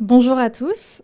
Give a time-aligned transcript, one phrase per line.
[0.00, 1.00] Bonjour à tous.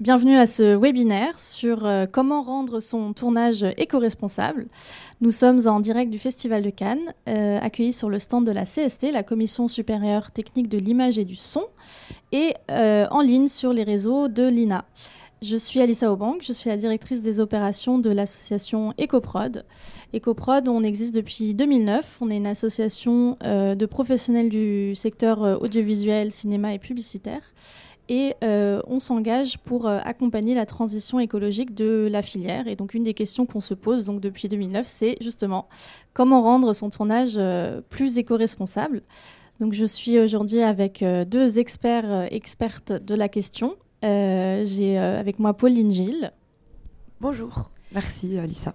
[0.00, 4.66] Bienvenue à ce webinaire sur euh, comment rendre son tournage éco-responsable.
[5.20, 8.64] Nous sommes en direct du Festival de Cannes, euh, accueillis sur le stand de la
[8.64, 11.66] CST, la Commission supérieure technique de l'image et du son,
[12.32, 14.86] et euh, en ligne sur les réseaux de l'INA.
[15.40, 19.64] Je suis Alissa Aubank, je suis la directrice des opérations de l'association EcoProd.
[20.14, 22.18] EcoProd, on existe depuis 2009.
[22.20, 27.42] On est une association de professionnels du secteur audiovisuel, cinéma et publicitaire
[28.12, 32.68] et euh, on s'engage pour euh, accompagner la transition écologique de la filière.
[32.68, 35.66] Et donc une des questions qu'on se pose donc depuis 2009, c'est justement
[36.12, 39.00] comment rendre son tournage euh, plus éco-responsable.
[39.60, 43.76] Donc je suis aujourd'hui avec deux experts expertes de la question.
[44.02, 46.32] J'ai avec moi Pauline Gilles.
[47.20, 48.74] Bonjour, merci Alissa.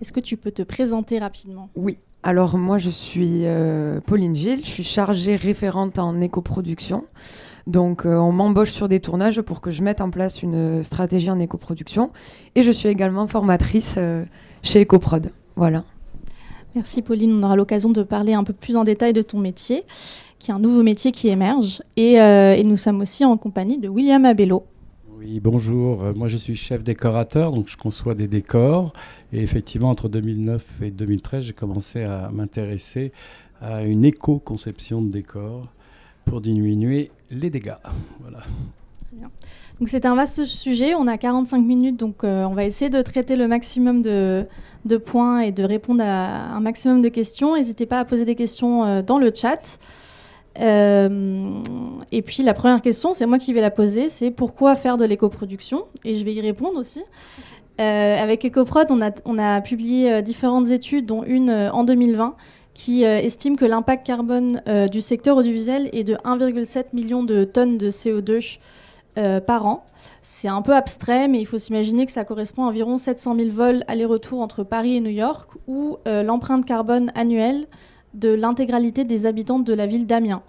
[0.00, 1.68] Est-ce que tu peux te présenter rapidement?
[1.76, 3.44] Oui, alors moi je suis
[4.06, 7.04] Pauline Gilles, je suis chargée référente en éco-production.
[7.66, 11.30] Donc euh, on m'embauche sur des tournages pour que je mette en place une stratégie
[11.30, 12.10] en éco-production.
[12.54, 14.24] Et je suis également formatrice euh,
[14.62, 15.30] chez EcoProd.
[15.56, 15.84] Voilà.
[16.74, 19.84] Merci Pauline, on aura l'occasion de parler un peu plus en détail de ton métier,
[20.38, 21.82] qui est un nouveau métier qui émerge.
[21.96, 24.64] Et, euh, nous sommes aussi en compagnie de William Abello.
[25.18, 26.02] Oui, bonjour.
[26.16, 28.94] Moi, je suis chef décorateur, donc je conçois des décors.
[29.32, 33.12] Et effectivement, entre 2009 et 2013, j'ai commencé à m'intéresser
[33.60, 35.68] à une éco-conception de décors
[36.24, 37.74] pour diminuer les dégâts.
[38.20, 38.42] Voilà.
[39.82, 43.02] Donc c'est un vaste sujet, on a 45 minutes, donc euh, on va essayer de
[43.02, 44.46] traiter le maximum de,
[45.04, 47.56] points et de répondre à un maximum de questions.
[47.56, 49.80] N'hésitez pas à poser des questions euh, dans le chat.
[50.60, 51.60] Euh,
[52.12, 55.04] et puis la première question, c'est moi qui vais la poser, c'est pourquoi faire de
[55.04, 55.86] l'éco-production?
[56.04, 57.02] Et je vais y répondre aussi.
[57.78, 62.36] avec EcoProd, on on a publié différentes études, dont une en 2020
[62.74, 67.44] qui euh, estime que l'impact carbone euh, du secteur audiovisuel est de 1,7 million de
[67.44, 68.58] tonnes de CO2
[69.18, 69.84] euh, par an.
[70.22, 73.50] C'est un peu abstrait, mais il faut s'imaginer que ça correspond à environ 700 000
[73.50, 77.66] vols aller-retour entre Paris et New York, ou l'empreinte carbone annuelle
[78.14, 80.42] de l'intégralité des habitants de la ville d'Amiens.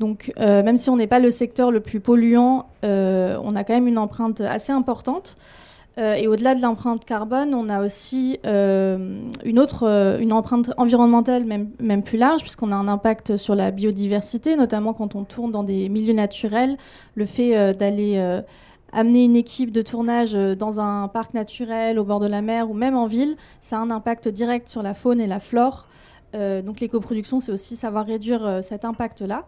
[0.00, 3.86] Donc, même si on n'est pas le secteur le plus polluant, on a quand même
[3.86, 5.36] une empreinte assez importante.
[5.98, 10.70] Euh, et au-delà de l'empreinte carbone, on a aussi euh, une autre euh, une empreinte
[10.78, 15.24] environnementale même, même plus large, puisqu'on a un impact sur la biodiversité, notamment quand on
[15.24, 16.78] tourne dans des milieux naturels.
[17.14, 18.42] Le fait d'aller
[18.92, 22.74] amener une équipe de tournage dans un parc naturel, au bord de la mer ou
[22.74, 25.86] même en ville, ça a un impact direct sur la faune et la flore.
[26.34, 29.44] donc l'éco-production, c'est aussi savoir réduire cet impact-là.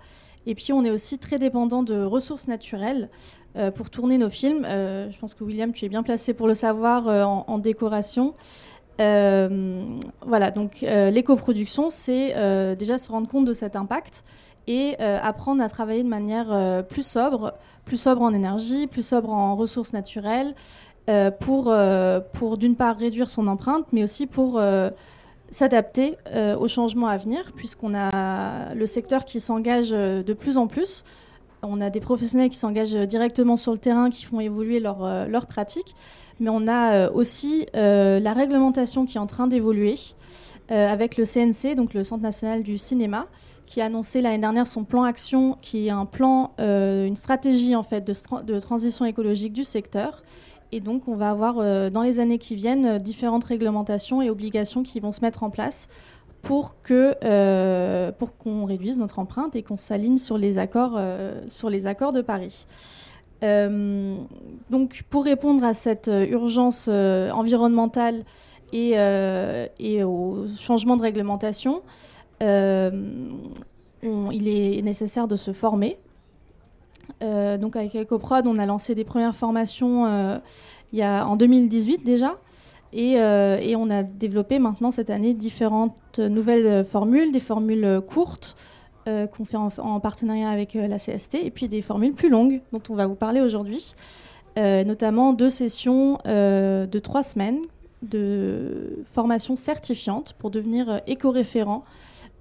[0.46, 3.08] Et puis on est aussi très dépendant de ressources naturelles.
[3.56, 4.64] Euh, pour tourner nos films.
[4.66, 8.34] Euh, je pense que William, tu es bien placé pour le savoir euh, en, décoration.
[8.98, 12.34] voilà, donc l'éco-production, c'est
[12.76, 14.24] déjà se rendre compte de cet impact
[14.66, 17.54] et apprendre à travailler de manière plus sobre,
[17.84, 20.54] plus sobre en énergie, plus sobre en ressources naturelles,
[21.40, 21.74] pour,
[22.32, 24.62] pour d'une part réduire son empreinte, mais aussi pour
[25.50, 26.16] s'adapter
[26.58, 31.04] aux changements à venir, puisqu'on a le secteur qui s'engage de plus en plus
[31.68, 35.40] on a des professionnels qui s'engagent directement sur le terrain, qui font évoluer leur, euh,
[35.48, 35.94] pratique,
[36.40, 39.94] mais on a euh, aussi euh, la réglementation qui est en train d'évoluer
[40.70, 43.26] avec le CNC, donc le Centre national du cinéma,
[43.66, 47.82] qui a annoncé l'année dernière son plan action, qui est un plan, une stratégie en
[47.82, 50.22] fait de, transition écologique du secteur.
[50.72, 51.56] Et donc, on va avoir
[51.90, 55.88] dans les années qui viennent différentes réglementations et obligations qui vont se mettre en place
[56.44, 61.40] pour que euh, pour qu'on réduise notre empreinte et qu'on s'aligne sur les accords euh,
[61.48, 62.66] sur les accords de Paris.
[63.42, 64.16] Euh,
[64.70, 68.24] donc pour répondre à cette urgence environnementale
[68.72, 68.94] et,
[69.78, 71.82] et, au changement de réglementation,
[72.40, 72.48] il
[74.02, 75.98] est nécessaire de se former.
[77.20, 80.40] donc avec EcoProd, on a lancé des premières formations
[80.92, 82.38] il y a, en 2018 déjà.
[82.96, 88.56] Euh, et, on a développé maintenant cette année différentes nouvelles formules, des formules courtes
[89.08, 92.60] euh, qu'on fait en, partenariat avec euh, la CST, et puis des formules plus longues
[92.72, 93.94] dont on va vous parler aujourd'hui,
[94.56, 97.60] notamment deux sessions de trois semaines
[98.02, 101.82] de formation certifiante pour devenir éco-référent.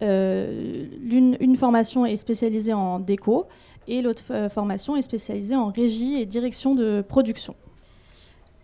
[0.01, 3.47] une formation est spécialisée en déco
[3.87, 7.55] et l'autre formation est spécialisée en régie et direction de production.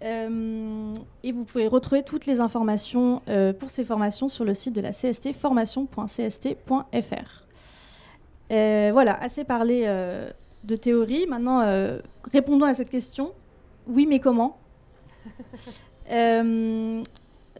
[0.01, 0.93] Euh,
[1.23, 4.81] et vous pouvez retrouver toutes les informations euh, pour ces formations sur le site de
[4.81, 7.45] la CST, formation.cst.fr.
[8.51, 9.85] Euh, voilà, assez parlé
[10.63, 11.27] de théorie.
[11.27, 11.63] Maintenant,
[12.31, 13.33] répondons à cette question.
[13.87, 14.57] Oui, mais comment?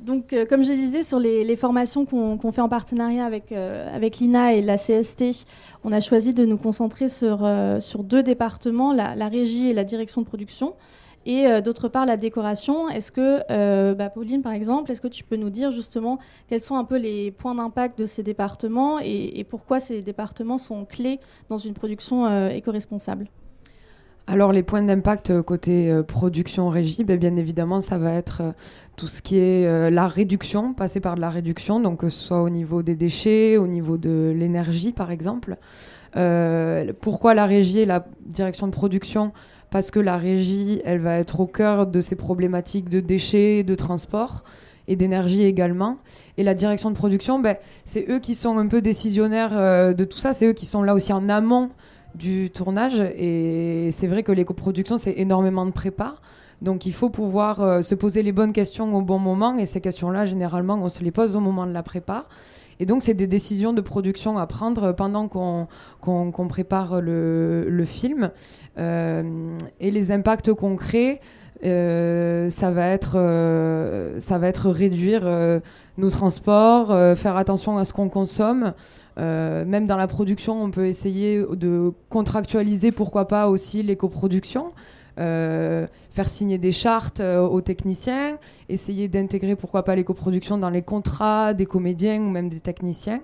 [0.02, 4.62] Donc, comme je disais, sur les, formations qu'on fait en partenariat avec, avec l'INA et
[4.62, 5.46] la CST,
[5.84, 7.48] on a choisi de nous concentrer sur,
[7.80, 10.74] sur deux départements, la, régie et la direction de production.
[11.26, 12.90] Et d'autre part, la décoration.
[12.90, 16.18] Est-ce que, bah, Pauline, par exemple, est-ce que tu peux nous dire justement
[16.48, 20.86] quels sont un peu les points d'impact de ces départements et, pourquoi ces départements sont
[20.86, 21.20] clés
[21.50, 23.28] dans une production éco-responsable?
[24.32, 28.42] Alors les points d'impact euh, côté euh, production régie, ben, bien évidemment ça va être
[28.42, 28.52] euh,
[28.96, 32.44] tout ce qui est la réduction, passer par de la réduction, donc que ce soit
[32.44, 35.56] au niveau des déchets, au niveau de l'énergie par exemple.
[37.00, 39.32] pourquoi la régie et la direction de production
[39.72, 43.76] Parce que la régie, elle va être au cœur de ces problématiques de déchets, de
[43.76, 44.44] transport
[44.88, 45.98] et d'énergie également.
[46.38, 50.18] Et la direction de production, ben, c'est eux qui sont un peu décisionnaires de tout
[50.18, 51.70] ça, c'est eux qui sont là aussi en amont
[52.16, 53.02] du tournage.
[53.16, 56.16] Et c'est vrai que l'éco-production, c'est énormément de prépa.
[56.62, 59.58] Donc il faut pouvoir euh, se poser les bonnes questions au bon moment.
[59.58, 62.26] Et ces questions-là, généralement, on se les pose au moment de la prépa.
[62.80, 68.32] Et donc, c'est des décisions de production à prendre pendant qu'on prépare le, film.
[68.78, 71.20] Euh, et les impacts concrets,
[71.66, 73.14] euh, ça, va être,
[74.20, 75.30] ça va être réduire
[75.98, 78.74] nos transports, faire attention à ce qu'on consomme.
[79.20, 84.72] Euh, même dans la production, on peut essayer de contractualiser, pourquoi pas aussi l'éco-production.
[85.20, 88.38] Euh, faire signer des chartes euh, aux techniciens,
[88.70, 93.22] essayer d'intégrer pourquoi pas l'éco-production dans les contrats des comédiens ou même des techniciens.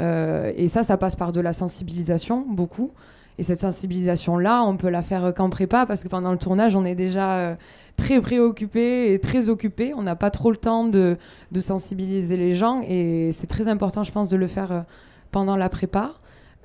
[0.00, 2.90] et ça, ça passe par de la sensibilisation, beaucoup.
[3.38, 6.84] Et cette sensibilisation-là, on peut la faire qu'en prépa, parce que pendant le tournage, on
[6.84, 7.56] est déjà
[7.96, 9.94] très préoccupé et très occupé.
[9.94, 11.16] On n'a pas trop le temps de,
[11.60, 12.82] sensibiliser les gens.
[12.86, 14.84] Et c'est très important, je pense, de le faire
[15.30, 16.14] pendant la prépa.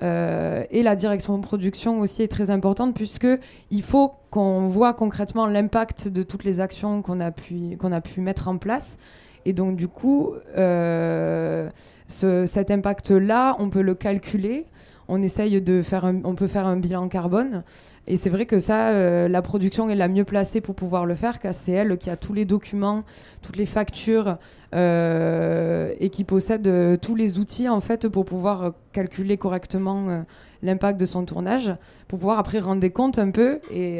[0.02, 3.26] Euh, et la direction de production aussi est très importante puisque
[3.70, 8.00] il faut qu'on voit concrètement l'impact de toutes les actions qu'on a pu qu'on a
[8.00, 8.96] pu mettre en place.
[9.44, 11.68] Et donc du coup, euh,
[12.06, 14.66] ce, cet impact-là, on peut le calculer
[15.08, 17.62] on essaye de faire on peut faire un bilan carbone.
[18.06, 21.14] Et c'est vrai que ça, euh, la production est la mieux placée pour pouvoir le
[21.14, 23.04] faire, car c'est elle qui a tous les documents,
[23.42, 24.38] toutes les factures
[24.74, 30.24] euh, et qui possède euh, tous les outils en fait pour pouvoir calculer correctement
[30.62, 31.74] l'impact de son tournage,
[32.08, 33.98] pour pouvoir après rendre des comptes un peu et,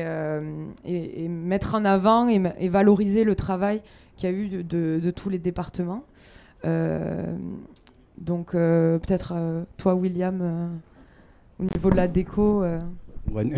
[0.85, 3.83] et, mettre en avant et, valoriser le travail
[4.17, 6.05] qu'il y a eu de tous les départements.
[8.19, 9.35] donc peut-être
[9.77, 10.81] toi, William
[11.59, 12.81] au niveau de la déco euh.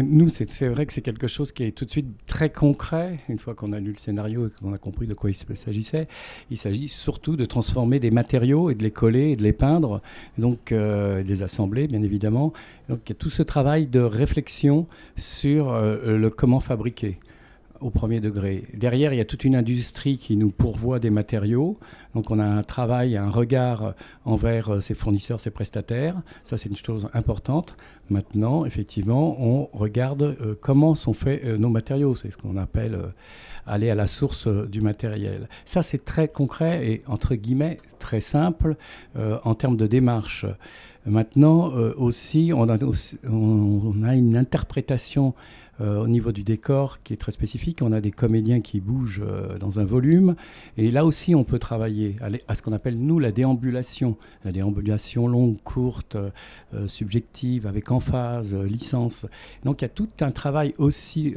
[0.02, 3.20] Nous, c'est vrai que c'est quelque chose qui est tout de suite très concret.
[3.28, 6.04] Une fois qu'on a lu le scénario et qu'on a compris de quoi il s'agissait,
[6.50, 10.02] il s'agit surtout de transformer des matériaux et de les coller et de les peindre,
[10.38, 12.52] donc euh, de les assembler, bien évidemment.
[12.88, 14.86] Donc il y a tout ce travail de réflexion
[15.16, 17.18] sur euh, le comment fabriquer
[17.80, 18.64] au premier degré.
[18.74, 21.78] Derrière, il y a toute une industrie qui nous pourvoit des matériaux.
[22.14, 23.94] Donc on a un travail, un regard
[24.24, 26.20] envers ses fournisseurs, ses prestataires.
[26.44, 27.74] Ça, c'est une chose importante.
[28.10, 32.16] Maintenant, effectivement, on regarde euh, comment sont faits euh, nos matériaux.
[32.16, 33.06] C'est ce qu'on appelle euh,
[33.66, 35.48] aller à la source du matériel.
[35.64, 38.76] Ça, c'est très concret et, entre guillemets, très simple
[39.44, 40.46] en termes de démarche.
[41.06, 47.80] Maintenant, aussi, on a, une interprétation euh, au niveau du décor qui est très spécifique.
[47.82, 50.34] On a des comédiens qui bougent euh, dans un volume.
[50.76, 52.16] Et là aussi, on peut travailler
[52.48, 54.16] à, ce qu'on appelle, nous, la déambulation.
[54.44, 59.26] La déambulation longue, courte, euh, subjective, avec emphase, licence.
[59.64, 61.34] Donc il y a tout un travail aussi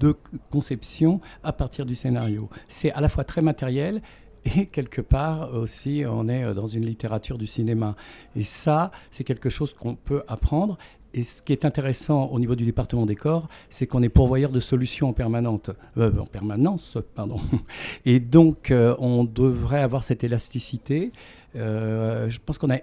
[0.00, 0.16] de
[0.50, 2.48] conception à partir du scénario.
[2.68, 4.02] C'est à la fois très matériel
[4.44, 7.96] et quelque part aussi on est dans une littérature du cinéma.
[8.36, 10.78] Et ça, c'est quelque chose qu'on peut apprendre
[11.12, 14.50] et ce qui est intéressant au niveau du département des corps, c'est qu'on est pourvoyeur
[14.50, 16.98] de solutions en, permanente, euh, en permanence.
[17.14, 17.40] Pardon.
[18.04, 21.12] Et donc, euh, on devrait avoir cette élasticité.
[21.56, 22.78] Euh, je pense qu'on a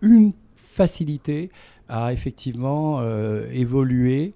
[0.00, 1.50] une facilité
[1.88, 3.02] à effectivement
[3.52, 4.32] évoluer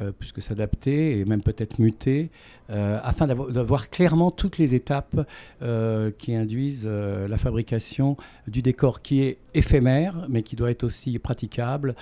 [0.00, 2.30] euh, puisque s'adapter et même peut-être muter,
[2.70, 5.26] euh, afin d'avoir clairement toutes les étapes
[5.60, 11.18] euh, qui induisent la fabrication du décor qui est éphémère, mais qui doit être aussi
[11.18, 11.96] praticable,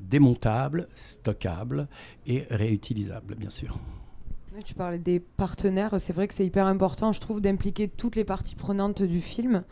[0.00, 1.88] démontable, stockable
[2.26, 3.78] et réutilisable, bien sûr.
[4.64, 8.24] Tu parlais des partenaires, c'est vrai que c'est hyper important, je trouve, d'impliquer toutes les
[8.24, 9.64] parties prenantes du film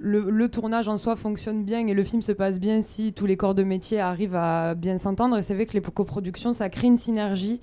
[0.00, 3.36] le, tournage en soi fonctionne bien et le film se passe bien si tous les
[3.36, 5.36] corps de métier arrivent à bien s'entendre.
[5.38, 7.60] Et c'est vrai que les coproductions, ça crée une synergie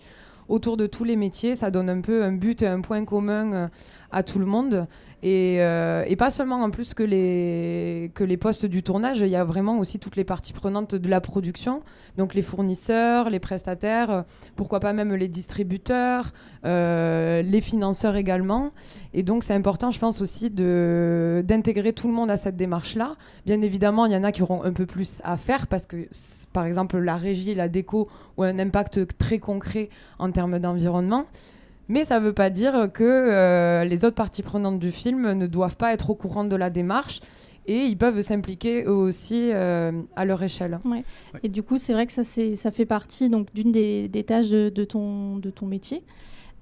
[0.47, 1.55] autour de tous les métiers.
[1.55, 3.69] Ça donne un peu un but et un point commun
[4.11, 4.88] à tout le monde.
[5.23, 9.35] Euh, et, pas seulement en plus que les, que les postes du tournage, il y
[9.35, 11.83] a vraiment aussi toutes les parties prenantes de la production,
[12.17, 14.25] donc les fournisseurs, les prestataires,
[14.55, 16.31] pourquoi pas même les distributeurs,
[16.65, 18.71] euh, les financeurs également.
[19.13, 23.15] Et donc c'est important, je pense aussi, d'intégrer tout le monde à cette démarche-là.
[23.45, 26.07] Bien évidemment, il y en a qui auront un peu plus à faire parce que,
[26.51, 31.25] par exemple, la régie, la déco ont un impact très concret en termes d'environnement.
[31.91, 35.45] Mais ça ne veut pas dire que euh, les autres parties prenantes du film ne
[35.45, 37.19] doivent pas être au courant de la démarche
[37.67, 40.79] et ils peuvent s'impliquer eux aussi euh, à leur échelle.
[41.43, 44.86] Et du coup, c'est vrai que ça, ça fait partie d'une des, des, tâches de,
[44.86, 46.01] ton, de ton métier,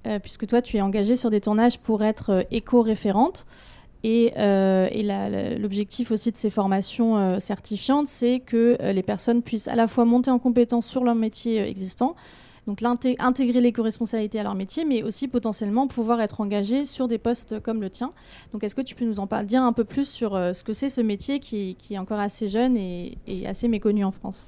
[0.08, 3.46] euh, puisque toi, tu es engagée sur des tournages pour être éco-référente.
[4.02, 9.86] Et, et l'objectif aussi de ces formations certifiantes, c'est que les personnes puissent à la
[9.86, 12.16] fois monter en compétence sur leur métier existant,
[12.70, 12.82] donc
[13.18, 17.80] intégrer l'éco-responsabilité à leur métier, mais aussi potentiellement pouvoir être engagé sur des postes comme
[17.80, 18.12] le tien.
[18.52, 20.72] Donc est-ce que tu peux nous en dire un peu plus sur euh, ce que
[20.72, 24.46] c'est ce métier qui, est encore assez jeune et, assez méconnu en France?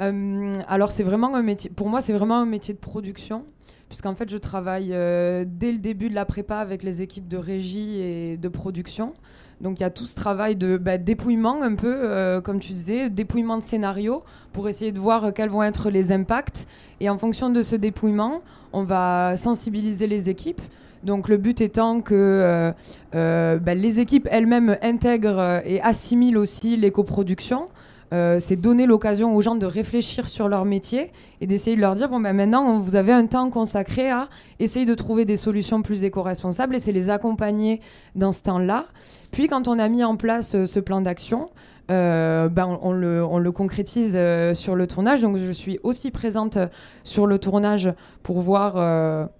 [0.00, 3.44] Euh, alors c'est vraiment un métier, pour moi c'est vraiment un métier de production,
[3.88, 7.38] puisqu'en fait je travaille euh, dès le début de la prépa avec les équipes de
[7.38, 9.14] régie et de production.
[9.60, 12.72] Donc il y a tout ce travail de bah, dépouillement un peu, euh, comme tu
[12.72, 14.22] disais, dépouillement de scénario
[14.52, 16.66] pour essayer de voir quels vont être les impacts.
[17.00, 18.40] Et en fonction de ce dépouillement,
[18.72, 20.62] on va sensibiliser les équipes.
[21.02, 22.72] Donc le but étant que euh,
[23.14, 27.68] euh, bah, les équipes elles-mêmes intègrent et assimilent aussi l'éco-production
[28.12, 31.12] euh, c'est donner l'occasion aux gens de réfléchir sur leur métier
[31.42, 34.28] et d'essayer de leur dire bon ben maintenant vous avez un temps consacré à
[34.60, 37.80] essayer de trouver des solutions plus éco-responsables et c'est les accompagner
[38.14, 38.86] dans ce temps-là.
[39.30, 41.50] Puis quand on a mis en place euh, ce plan d'action,
[41.90, 44.12] euh, ben, on, le, on, le, concrétise
[44.52, 45.22] sur le tournage.
[45.22, 46.58] Donc je suis aussi présente
[47.02, 47.90] sur le tournage
[48.22, 48.74] pour voir,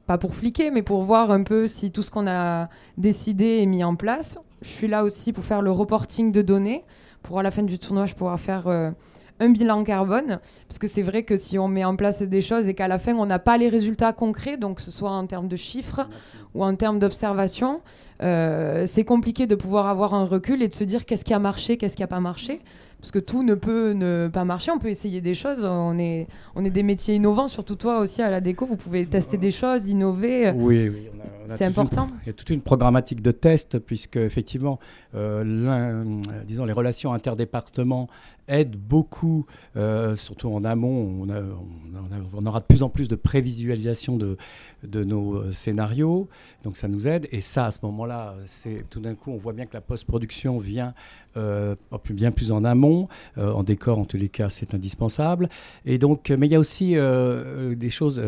[0.07, 3.67] pas pour fliquer, mais pour voir un peu si tout ce qu'on a décidé est
[3.67, 4.39] mis en place.
[4.63, 6.85] Je suis là aussi pour faire le reporting de données
[7.23, 8.91] pour à la fin du tournoi pouvoir faire euh,
[9.41, 10.39] un bilan carbone.
[10.67, 12.99] Parce que c'est vrai que si on met en place des choses et qu'à la
[12.99, 16.09] fin on n'a pas les résultats concrets, donc que ce soit en termes de chiffres
[16.55, 17.81] ou en termes d'observation,
[18.23, 21.39] euh, c'est compliqué de pouvoir avoir un recul et de se dire qu'est-ce qui a
[21.39, 22.61] marché, qu'est-ce qui n'a pas marché
[23.01, 24.73] parce que tout ne peut ne pas marcher.
[24.73, 25.65] On peut essayer des choses.
[25.65, 26.27] On est,
[26.57, 28.67] on est des métiers innovants, surtout toi aussi à la déco.
[28.67, 30.51] Vous pouvez tester des choses, innover.
[30.51, 31.09] Oui, oui.
[31.49, 32.09] C'est important.
[32.25, 34.79] il y a toute une programmatique de tests, puisque effectivement,
[35.15, 38.09] euh, disons, les relations interdépartements
[38.49, 41.23] aident beaucoup, euh, surtout en amont.
[41.23, 41.29] On,
[42.35, 44.37] on, aura de plus en plus de prévisualisation de,
[44.83, 46.29] de nos euh, scénarios,
[46.65, 47.29] donc ça nous aide.
[47.31, 50.59] Et ça, à ce moment-là, c'est tout d'un coup, on voit bien que la post-production
[50.59, 50.95] vient
[51.37, 51.77] euh,
[52.11, 53.09] bien plus en amont.
[53.37, 55.49] En décor, en tous les cas, c'est indispensable.
[55.85, 58.21] Et donc, mais il y a aussi des choses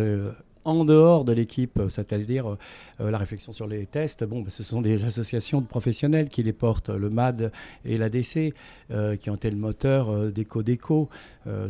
[0.64, 2.58] en dehors de l'équipe, euh, c'est-à-dire euh,
[3.00, 6.90] euh, la réflexion sur les tests, ce sont des associations de professionnels qui les portent,
[6.90, 7.52] le MAD
[7.84, 8.52] et l'ADC,
[9.20, 11.08] qui ont été le moteur d'Eco-Déco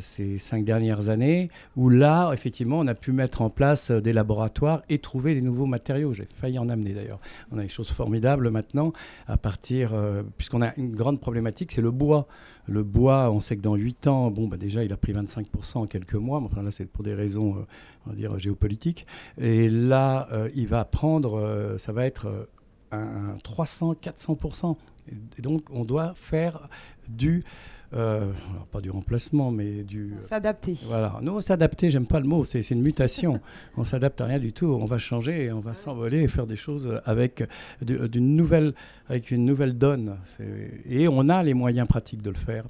[0.00, 4.82] ces cinq dernières années, où là, effectivement, on a pu mettre en place des laboratoires
[4.88, 6.12] et trouver des nouveaux matériaux.
[6.12, 7.20] J'ai failli en amener d'ailleurs.
[7.52, 8.92] On a des choses formidables maintenant,
[9.28, 9.94] à partir,
[10.36, 12.26] puisqu'on a une grande problématique, c'est le bois.
[12.66, 15.78] Le bois, on sait que dans 8 ans, bon, bah déjà, il a pris 25%
[15.78, 17.64] en quelques mois, mais là, c'est pour des raisons,
[18.06, 19.06] on va dire, géopolitiques
[19.38, 22.46] et là, euh, il va prendre, euh, ça va être euh,
[22.92, 24.76] un 300-400%.
[25.38, 26.68] Et donc, on doit faire
[27.08, 27.44] du.
[27.90, 30.14] Pas du remplacement, mais du.
[30.20, 30.74] S'adapter.
[30.86, 31.18] Voilà.
[31.22, 33.40] Nous, s'adapter, j'aime pas le mot, c'est une mutation.
[33.76, 34.66] on s'adapte à rien du tout.
[34.66, 37.42] On va changer et on va s'envoler et faire des choses avec,
[37.82, 38.74] d'une nouvelle,
[39.08, 40.16] avec une nouvelle donne.
[40.88, 42.64] Et on a les moyens pratiques de le faire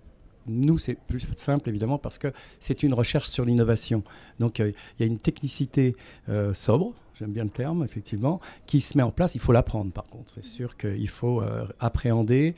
[0.46, 4.02] nous, c'est plus simple, évidemment, parce que c'est une recherche sur l'innovation.
[4.38, 5.96] Donc, euh, il y a une technicité
[6.28, 9.34] euh, sobre, j'aime bien le terme, effectivement, qui se met en place.
[9.34, 10.32] Il faut l'apprendre, par contre.
[10.32, 12.54] C'est sûr qu'il faut euh, appréhender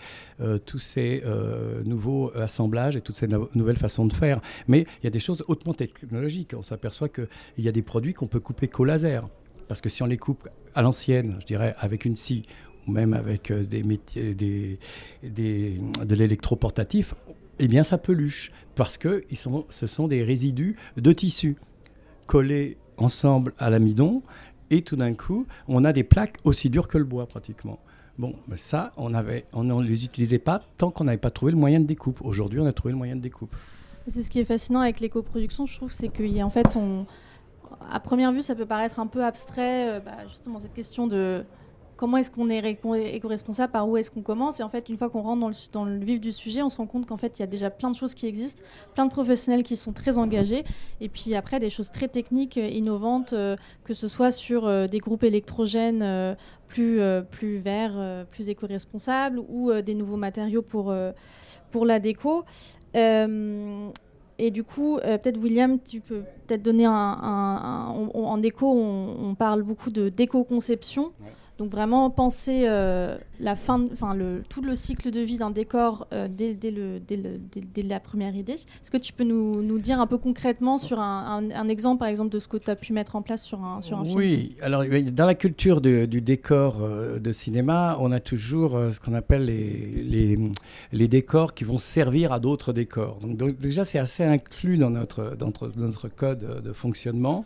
[0.66, 1.22] tous ces
[1.84, 4.40] nouveaux assemblages et toutes ces nouvelles façons de faire.
[4.68, 6.54] Mais il y a des choses hautement technologiques.
[6.56, 9.26] On s'aperçoit qu'il y a des produits qu'on peut couper qu'au laser.
[9.68, 12.44] Parce que si on les coupe à l'ancienne, je dirais avec une scie
[12.86, 14.78] ou même avec des métiers, des,
[15.22, 17.14] des, de l'électroportatif,
[17.62, 21.57] eh bien ça peluche, parce que ils sont, ce sont des résidus de tissu
[22.26, 24.23] collés ensemble à l'amidon,
[24.71, 27.78] et tout d'un coup, on a des plaques aussi dures que le bois pratiquement.
[28.19, 31.52] Bon, ben ça, on avait, on ne les utilisait pas tant qu'on n'avait pas trouvé
[31.52, 32.21] le moyen de découpe.
[32.25, 33.54] Aujourd'hui, on a trouvé le moyen de découpe.
[34.09, 37.07] C'est ce qui est fascinant avec l'éco-production, je trouve, c'est qu'en fait, on,
[37.92, 41.45] à première vue, ça peut paraître un peu abstrait, euh, bah, justement, cette question de
[41.96, 42.78] comment est-ce qu'on est
[43.14, 44.61] éco-responsable, par où est-ce qu'on commence.
[44.61, 46.87] Et en fait, une fois qu'on rentre dans le, vif du sujet, on se rend
[46.87, 48.62] compte qu'en fait, il y a déjà plein de choses qui existent,
[48.94, 50.64] plein de professionnels qui sont très engagés.
[51.00, 54.87] Et puis après, des choses très techniques, euh, innovantes, euh, que ce soit sur euh,
[54.87, 56.37] des groupes électrogènes
[56.68, 60.94] plus, plus verts, plus éco-responsables, ou des nouveaux matériaux pour,
[61.70, 62.44] pour la déco.
[62.94, 67.94] Et du coup, peut-être William, tu peux peut-être donner un...
[68.14, 71.12] en déco, on, parle beaucoup de déco-conception.
[71.59, 74.16] Donc vraiment penser euh, la fin, enfin
[74.49, 76.56] tout le cycle de vie d'un décor euh, dès,
[77.82, 78.54] la première idée.
[78.54, 82.38] Est-ce que tu peux nous, dire un peu concrètement sur un, exemple, par exemple, de
[82.38, 84.16] ce que tu as pu mettre en place sur un, un film?
[84.16, 89.14] Oui, alors dans la culture du décor euh, de cinéma, on a toujours ce qu'on
[89.14, 93.18] appelle les, décors qui vont servir à d'autres décors.
[93.23, 97.44] Donc, déjà, c'est assez inclus dans notre, dans notre, code de fonctionnement.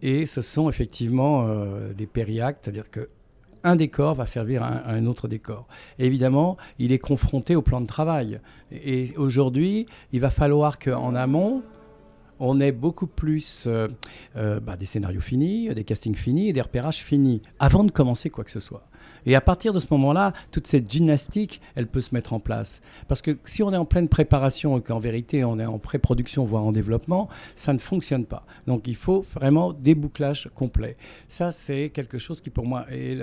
[0.00, 1.46] Et ce sont effectivement
[1.96, 3.08] des périactes, c'est-à-dire que
[3.64, 5.66] un décor va servir à un, autre décor.
[5.98, 8.40] évidemment, il est confronté au plan de travail.
[8.70, 11.62] Et aujourd'hui, il va falloir qu'en amont,
[12.38, 13.88] on ait beaucoup plus euh,
[14.36, 18.44] euh, bah, des scénarios finis, des castings finis des repérages finis avant de commencer quoi
[18.44, 18.86] que ce soit.
[19.26, 22.80] Et à partir de ce moment-là, toute cette gymnastique, elle peut se mettre en place.
[23.08, 26.44] Parce que si on est en pleine préparation et qu'en vérité on est en pré-production,
[26.44, 28.44] voire en développement, ça ne fonctionne pas.
[28.66, 30.96] Donc il faut vraiment des bouclages complets.
[31.28, 33.20] Ça, c'est quelque chose qui pour moi est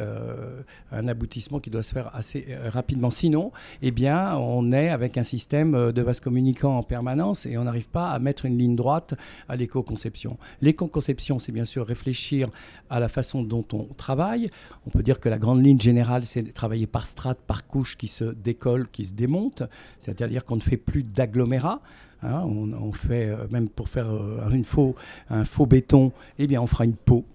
[0.91, 3.09] un aboutissement qui doit se faire assez euh, rapidement.
[3.09, 7.57] Sinon, eh bien, on est avec un système euh, de vase communicant en permanence et
[7.57, 9.13] on n'arrive pas à mettre une ligne droite
[9.49, 10.37] à l'éco-conception.
[10.61, 12.49] L'éco-conception, c'est bien sûr réfléchir
[12.89, 14.49] à la façon dont on travaille.
[14.85, 18.07] On peut dire que la grande ligne général, c'est travailler par strates, par couches qui
[18.07, 19.63] se décollent, qui se démontent.
[19.99, 21.81] C'est-à-dire qu'on ne fait plus d'agglomérat.
[22.23, 22.43] Hein.
[22.45, 24.95] on, fait, euh, même pour faire euh, une faux,
[25.29, 27.25] un faux béton, eh bien, on fera une peau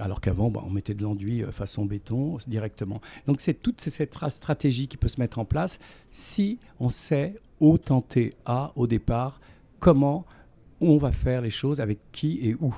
[0.00, 3.00] alors qu'avant, bah, on mettait de l'enduit euh, façon béton directement.
[3.26, 5.78] Donc c'est toute cette stratégie qui peut se mettre en place
[6.10, 9.40] si on sait où tenter à, au départ,
[9.80, 10.24] comment
[10.80, 12.72] on va faire les choses, avec qui et où.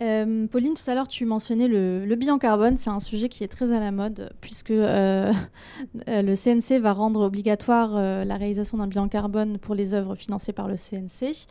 [0.00, 2.76] Euh, Pauline, tout à l'heure, tu mentionnais le, bilan carbone.
[2.76, 5.32] C'est un sujet qui est très à la mode puisque euh,
[6.08, 7.92] euh, le CNC va rendre obligatoire
[8.24, 11.46] la réalisation d'un bilan carbone pour les œuvres financées par le CNC.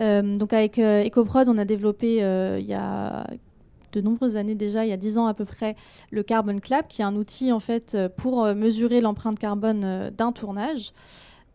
[0.00, 3.26] donc avec EcoProd, on a développé il y a
[3.92, 5.76] de nombreuses années déjà, il y a 10 ans à peu près,
[6.10, 10.92] le Carbon Clap, qui est un outil en fait pour mesurer l'empreinte carbone d'un tournage.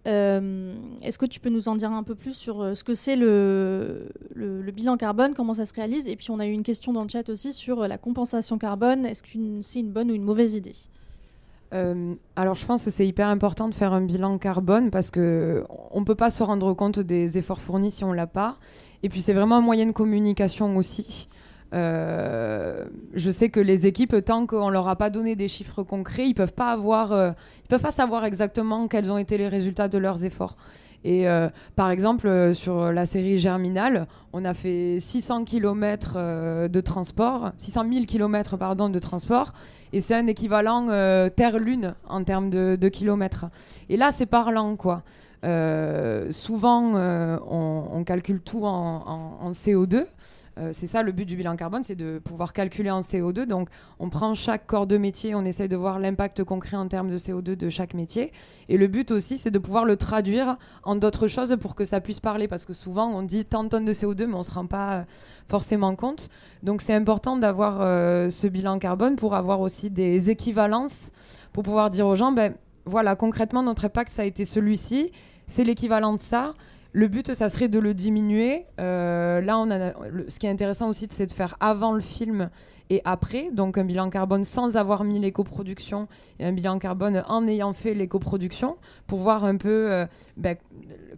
[0.07, 2.93] Euh, est-ce que tu peux nous en dire un peu plus sur euh, ce que
[2.93, 6.07] c'est le, le, bilan carbone, comment ça se réalise?
[6.07, 8.57] Et puis on a eu une question dans le chat aussi sur euh, la compensation
[8.57, 9.05] carbone.
[9.05, 9.29] Est-ce que
[9.61, 10.75] c'est une bonne ou une mauvaise idée?
[11.69, 16.05] Alors je pense que c'est hyper important de faire un bilan carbone parce que on
[16.05, 18.55] peut pas se rendre compte des efforts fournis si on l'a pas.
[19.03, 21.27] Et puis c'est vraiment un moyen de communication aussi.
[21.73, 26.27] Euh, je sais que les équipes, tant qu'on leur a pas donné des chiffres concrets,
[26.27, 27.31] ils peuvent euh,
[27.67, 30.55] peuvent pas savoir exactement quels ont été les résultats de leurs efforts.
[31.03, 37.51] Et euh, par exemple, sur la série Germinal, on a fait 600 km de transport,
[37.57, 39.53] 600 000 km pardon, de transport,
[39.93, 40.87] et c'est un équivalent
[41.29, 43.45] Terre-Lune en termes de, kilomètres.
[43.89, 45.03] Et là, c'est parlant, quoi.
[46.31, 50.07] souvent, on, calcule tout en CO2.
[50.57, 53.45] Euh, c'est ça le but du bilan carbone, c'est de pouvoir calculer en CO2.
[53.45, 57.09] Donc on prend chaque corps de métier, on essaye de voir l'impact concret en termes
[57.09, 58.31] de CO2 de chaque métier.
[58.69, 62.01] Et le but aussi, c'est de pouvoir le traduire en d'autres choses pour que ça
[62.01, 62.47] puisse parler.
[62.47, 64.65] Parce que souvent, on dit tant de tonnes de CO2, mais on ne se rend
[64.65, 65.03] pas euh,
[65.47, 66.29] forcément compte.
[66.63, 71.11] Donc c'est important d'avoir euh, ce bilan carbone pour avoir aussi des équivalences,
[71.53, 72.53] pour pouvoir dire aux gens, ben
[72.85, 75.11] voilà, concrètement, notre impact, ça a été celui-ci,
[75.45, 76.53] c'est l'équivalent de ça.
[76.97, 78.65] Le but, ça serait de le diminuer.
[78.79, 79.93] Euh, là, on a,
[80.29, 82.49] ce qui est intéressant aussi, c'est de faire avant le film
[82.89, 83.51] et après.
[83.51, 86.07] Donc, un bilan carbone sans avoir mis l'éco-production
[86.39, 90.07] et un bilan carbone en ayant fait l'éco-production pour voir un peu euh,
[90.37, 90.57] ben,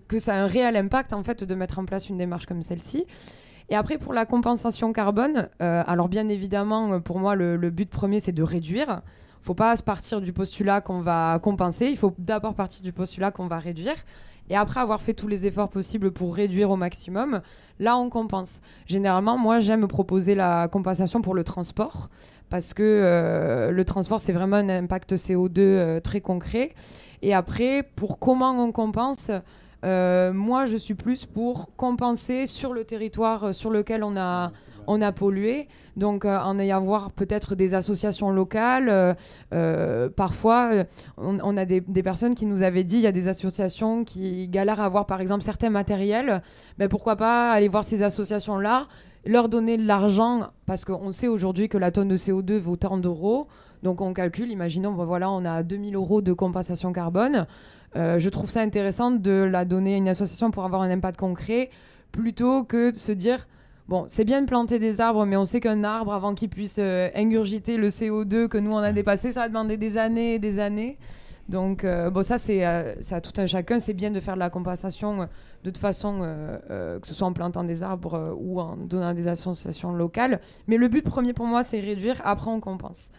[0.10, 2.62] que ça a un réel impact, en fait, de mettre en place une démarche comme
[2.62, 3.06] celle-ci.
[3.70, 7.90] Et après, pour la compensation carbone, euh, alors bien évidemment, pour moi, le, le but
[7.90, 9.02] premier, c'est de réduire.
[9.40, 11.86] Il ne faut pas partir du postulat qu'on va compenser.
[11.86, 13.96] Il faut d'abord partir du postulat qu'on va réduire.
[14.50, 17.42] Et après avoir fait tous les efforts possibles pour réduire au maximum,
[17.80, 18.62] là, on compense.
[18.88, 22.10] Généralement, moi, j'aime proposer la compensation pour le transport
[22.50, 26.74] parce que euh, le transport, c'est vraiment un impact CO2 euh, très concret.
[27.22, 29.30] Et après, pour comment on compense,
[29.84, 34.52] euh, moi, je suis plus pour compenser sur le territoire sur lequel on a,
[34.90, 35.68] on a pollué.
[35.96, 39.14] Donc, euh, en ayant voir peut-être des associations locales, euh,
[39.54, 40.72] euh, parfois,
[41.18, 44.82] on, a des, personnes qui nous avaient dit il y a des associations qui galèrent
[44.82, 46.42] à avoir, par exemple, certains matériels.
[46.80, 48.88] Mais pourquoi pas aller voir ces associations-là
[49.26, 52.98] leur donner de l'argent, parce qu'on sait aujourd'hui que la tonne de CO2 vaut tant
[52.98, 53.48] d'euros.
[53.84, 57.46] Donc on calcule, imaginons, ben voilà, on a 2000 euros de compensation carbone.
[57.96, 61.20] Euh, je trouve ça intéressant de la donner à une association pour avoir un impact
[61.20, 61.70] concret,
[62.12, 63.48] plutôt que de se dire,
[63.88, 66.78] bon, c'est bien de planter des arbres, mais on sait qu'un arbre, avant qu'il puisse
[66.80, 70.40] euh, ingurgiter le CO2 que nous on a dépassé, ça va demander des années et
[70.40, 70.98] des années.
[71.48, 73.80] Donc, euh, bon, ça, c'est à tout un chacun.
[73.80, 75.28] C'est bien de faire de la compensation
[75.64, 76.20] de toute façon,
[76.70, 80.42] que ce soit en plantant des arbres ou en donnant à des associations locales.
[80.68, 83.10] Mais le but premier pour moi, c'est réduire, après on compense.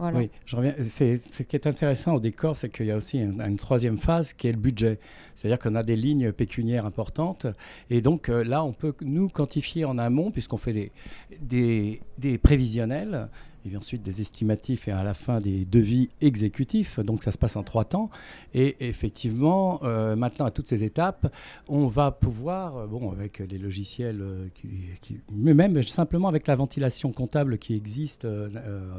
[0.00, 0.74] Oui, je reviens.
[0.80, 4.46] Ce qui est intéressant au décor, c'est qu'il y a aussi une, troisième phase qui
[4.46, 4.98] est le budget.
[5.34, 7.46] C'est-à-dire qu'on a des lignes pécuniaires importantes.
[7.90, 10.92] Et donc euh, là, on peut nous quantifier en amont, puisqu'on fait
[11.40, 13.28] des, des prévisionnels
[13.64, 17.00] et ensuite des estimatifs et à la fin des devis exécutifs.
[17.00, 18.10] Donc ça se passe en trois temps.
[18.54, 21.32] Et effectivement, euh, maintenant à toutes ces étapes,
[21.68, 26.56] on va pouvoir, euh, bon, avec les logiciels, euh, qui, mais même simplement avec la
[26.56, 28.26] ventilation comptable qui existe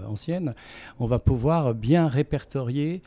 [0.08, 0.54] ancienne,
[1.00, 3.02] on va pouvoir bien répertorier,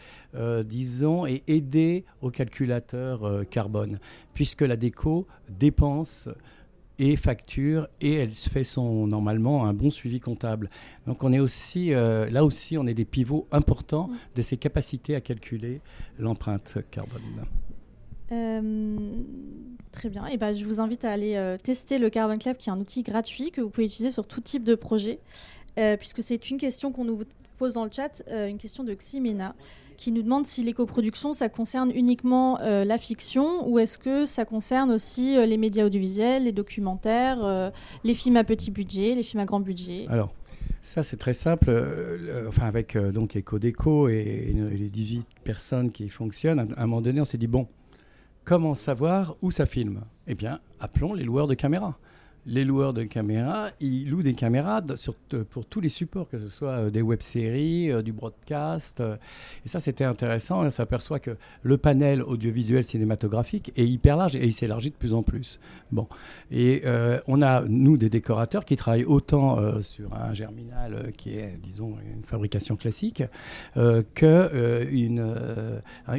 [0.64, 3.98] disons, et aider au calculateur carbone,
[4.34, 6.28] puisque la déco dépense
[6.98, 10.68] et facture et elle fait son normalement un bon suivi comptable.
[11.06, 15.14] Donc on est aussi euh, là aussi on est des pivots importants de ses capacités
[15.14, 15.80] à calculer
[16.18, 17.20] l'empreinte carbone.
[18.30, 18.96] Euh,
[19.90, 20.26] très bien.
[20.26, 22.80] Et ben, je vous invite à aller euh, tester le Carbon Club, qui est un
[22.80, 25.18] outil gratuit que vous pouvez utiliser sur tout type de projet,
[25.98, 27.20] puisque c'est une question qu'on nous
[27.58, 29.54] pose dans le chat, une question de Ximena
[30.02, 34.44] qui nous demande si l'éco-production, ça concerne uniquement euh, la fiction ou est-ce que ça
[34.44, 37.70] concerne aussi euh, les médias audiovisuels, les documentaires, euh,
[38.02, 40.06] les films à petit budget, les films à grand budget?
[40.08, 40.34] Alors,
[40.82, 41.70] ça c'est très simple.
[42.48, 47.24] enfin, avec donc EcoDeco et, les 18 personnes qui fonctionnent, à un moment donné, on
[47.24, 47.68] s'est dit bon,
[48.44, 50.00] comment savoir où ça filme?
[50.26, 51.96] Eh bien, appelons les loueurs de caméras
[52.46, 54.82] les loueurs de caméras, ils louent des caméras
[55.50, 59.00] pour tous les supports, que ce soit euh, des web-séries, euh, du broadcast.
[59.00, 59.16] Euh.
[59.64, 60.64] et ça, c'était intéressant.
[60.64, 65.14] On s'aperçoit que le panel audiovisuel cinématographique est hyper large et il s'élargit de plus
[65.14, 65.60] en plus.
[65.92, 66.08] Bon.
[66.50, 66.82] Et
[67.26, 72.24] on a, nous, des décorateurs qui travaillent autant sur un germinal qui est, disons, une
[72.24, 73.22] fabrication classique,
[73.74, 75.34] que une,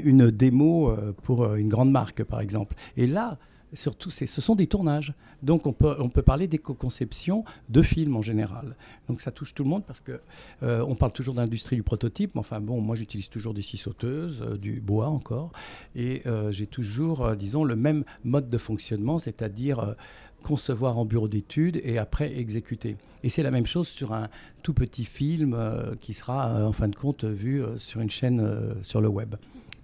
[0.04, 2.76] une démo pour une grande marque, par exemple.
[2.98, 3.38] Et là,
[3.74, 5.14] surtout, ce sont des tournages.
[5.42, 8.76] Donc on peut, on peut parler d'éco-conception de films en général.
[9.08, 10.20] Donc ça touche tout le monde parce que
[10.64, 12.36] euh, on parle toujours d'industrie du prototype.
[12.36, 15.52] Mais enfin bon, moi j'utilise toujours des scie sauteuses, euh, du bois encore,
[15.96, 19.96] et euh, j'ai toujours, disons, le même mode de fonctionnement, c'est-à-dire
[20.44, 22.98] concevoir en bureau d'études et après exécuter.
[23.24, 24.28] Et c'est la même chose sur un
[24.62, 25.58] tout petit film
[26.02, 29.36] qui sera en fin de compte vu sur une chaîne sur le web.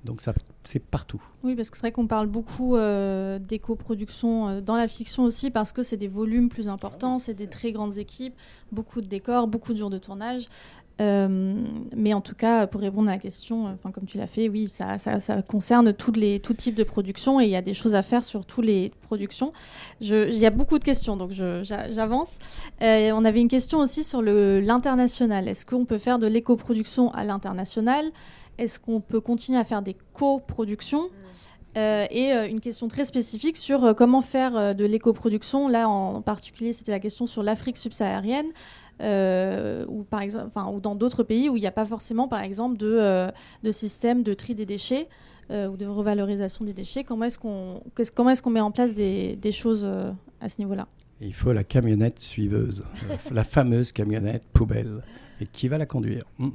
[0.05, 0.33] Donc ça,
[0.63, 1.21] c'est partout.
[1.43, 5.51] Oui, parce que c'est vrai qu'on parle beaucoup euh, d'éco-production euh, dans la fiction aussi,
[5.51, 8.33] parce que c'est des volumes plus importants, c'est des très grandes équipes,
[8.71, 10.47] beaucoup de décors, beaucoup de jours de tournage.
[11.01, 11.63] Euh,
[11.95, 14.67] mais en tout cas, pour répondre à la question, enfin comme tu l'as fait, oui,
[14.67, 14.97] ça,
[15.47, 18.25] concerne tous les tout types de production et il y a des choses à faire
[18.25, 19.53] sur toutes les productions.
[20.01, 22.39] Il y a beaucoup de questions, donc j'avance.
[22.81, 25.47] on avait une question aussi sur l'international.
[25.47, 28.11] Est-ce qu'on peut faire de l'éco-production à l'international?
[28.59, 31.77] Est-ce qu'on peut continuer à faire des coproductions mm.
[31.77, 35.67] euh, et euh, une question très spécifique sur euh, comment faire de l'éco-production.
[35.67, 38.47] Là, en particulier, c'était la question sur l'Afrique subsaharienne.
[38.99, 42.77] ou, par exemple, ou dans d'autres pays où il n'y a pas forcément, par exemple,
[42.77, 43.31] de,
[43.63, 45.07] de système de tri des déchets
[45.51, 47.03] ou de revalorisation des déchets.
[47.03, 47.81] Comment est-ce qu'on
[48.13, 49.89] comment est qu'on met en place des, des choses
[50.41, 50.85] à ce niveau-là?
[51.21, 52.83] Il faut la camionnette suiveuse,
[53.31, 55.01] la fameuse camionnette poubelle.
[55.41, 56.23] Et qui va la conduire?
[56.37, 56.49] Hmm.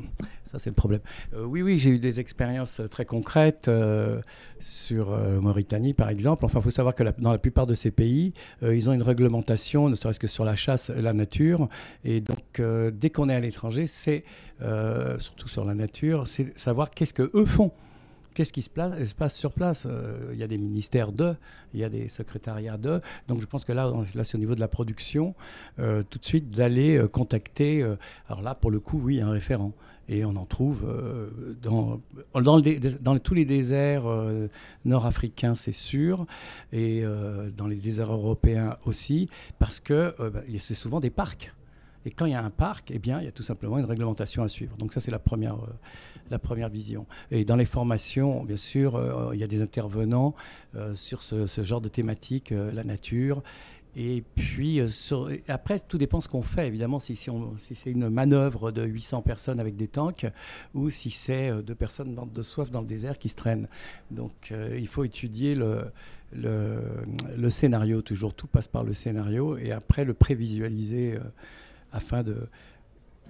[0.46, 1.00] Ça, c'est le problème.
[1.34, 4.20] Euh, oui, oui, j'ai eu des expériences euh, très concrètes euh,
[4.60, 6.44] sur Mauritanie, par exemple.
[6.44, 9.88] Enfin, il faut savoir que dans la plupart de ces pays, ils ont une réglementation,
[9.88, 11.68] ne serait-ce que sur la chasse la nature.
[12.04, 14.24] Et donc, dès qu'on est à l'étranger, c'est,
[15.18, 17.72] surtout sur la nature, c'est savoir qu'est-ce que eux font
[18.34, 19.86] qu'est-ce qui se, passe sur place
[20.32, 21.36] Il y a des ministères d'eux,
[21.72, 23.00] il y a des secrétariats d'eux.
[23.28, 25.34] Donc je pense que là, là c'est au niveau de la production,
[25.76, 27.84] tout de suite d'aller contacter,
[28.28, 29.72] alors là pour le coup, oui, un référent.
[30.08, 32.00] Et on en trouve euh, dans,
[33.00, 34.48] dans, tous les déserts euh,
[34.84, 36.26] nord-africains, c'est sûr,
[36.72, 41.54] et euh, dans les déserts européens aussi, parce que bah, c'est souvent des parcs.
[42.06, 43.84] Et quand il y a un parc, eh bien, il y a tout simplement une
[43.84, 44.76] réglementation à suivre.
[44.76, 45.56] Donc ça, c'est la première,
[46.30, 47.06] la première vision.
[47.30, 50.34] Et dans les formations, bien sûr, il y a des intervenants
[50.94, 53.42] sur ce, genre de thématique, la nature,
[53.96, 54.88] Et puis, euh,
[55.46, 59.76] après, tout dépend ce qu'on fait, évidemment, si, c'est une manœuvre de 800 personnes avec
[59.76, 60.26] des tanks
[60.74, 63.68] ou si c'est euh, deux personnes de soif dans le désert qui se traînent.
[64.10, 68.34] Donc, euh, il faut étudier le, scénario, toujours.
[68.34, 71.18] Tout passe par le scénario et après le prévisualiser
[71.94, 72.48] afin de,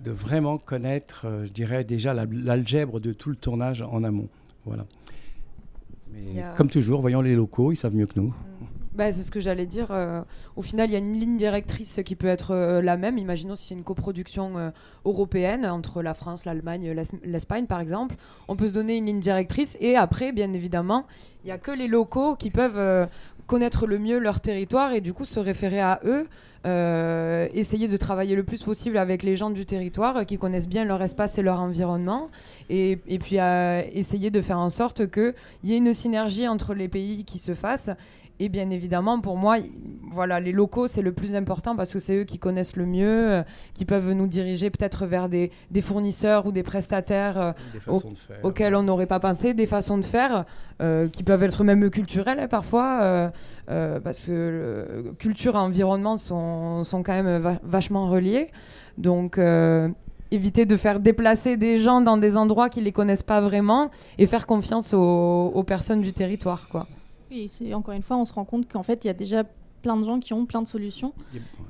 [0.02, 4.28] de vraiment connaître, je dirais, déjà l'algèbre de tout le tournage en amont.
[4.64, 4.86] Voilà.
[6.12, 8.28] Mais comme toujours, voyons les locaux, ils savent mieux que nous.
[8.28, 8.66] Mm.
[8.94, 9.88] Bah, c'est ce que j'allais dire.
[9.90, 10.22] Euh,
[10.54, 13.18] au final, il y a une ligne directrice qui peut être euh, la même.
[13.18, 14.70] Imaginons si c'est une coproduction euh,
[15.04, 18.14] européenne entre la France, l'Allemagne, l'Espagne, par exemple.
[18.46, 19.76] On peut se donner une ligne directrice.
[19.80, 21.06] Et après, bien évidemment,
[21.42, 23.08] il n'y a que les locaux qui peuvent
[23.46, 26.26] connaître le mieux leur territoire et du coup se référer à eux.
[27.54, 31.02] essayer de travailler le plus possible avec les gens du territoire qui connaissent bien leur
[31.02, 32.30] espace et leur environnement
[32.70, 33.36] et, et puis
[33.92, 37.54] essayer de faire en sorte qu'il y ait une synergie entre les pays qui se
[37.54, 37.90] fassent
[38.40, 39.58] et bien évidemment, pour moi,
[40.10, 43.32] voilà, les locaux, c'est le plus important parce que c'est eux qui connaissent le mieux,
[43.32, 43.42] euh,
[43.74, 47.54] qui peuvent nous diriger peut-être vers des, des, fournisseurs ou des prestataires
[47.88, 48.00] euh,
[48.42, 50.46] auxquels on n'aurait pas pensé, des façons de faire
[50.82, 53.32] euh, qui peuvent être même culturelles hein, parfois,
[53.66, 58.50] parce que culture et environnement sont, sont quand même vachement reliés.
[58.98, 59.38] Donc,
[60.30, 64.26] éviter de faire déplacer des gens dans des endroits qui les connaissent pas vraiment et
[64.26, 66.88] faire confiance aux, aux personnes du territoire, quoi
[67.34, 69.44] et c'est encore une fois, on se rend compte qu'en fait, il y a déjà
[69.84, 71.12] plein de gens qui ont plein de solutions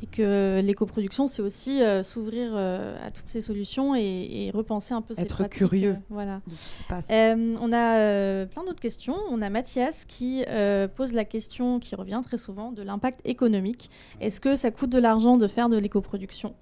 [0.01, 5.03] et que l'éco-production, c'est aussi euh, s'ouvrir euh, à toutes ces solutions et, repenser un
[5.03, 6.41] peu Être curieux euh, voilà.
[6.47, 7.07] de ce qui se passe.
[7.11, 9.17] on a plein d'autres questions.
[9.31, 10.45] On a Mathias qui
[10.95, 13.91] pose la question qui revient très souvent de l'impact économique.
[14.21, 16.55] Est-ce que ça coûte de l'argent de faire de l'éco-production?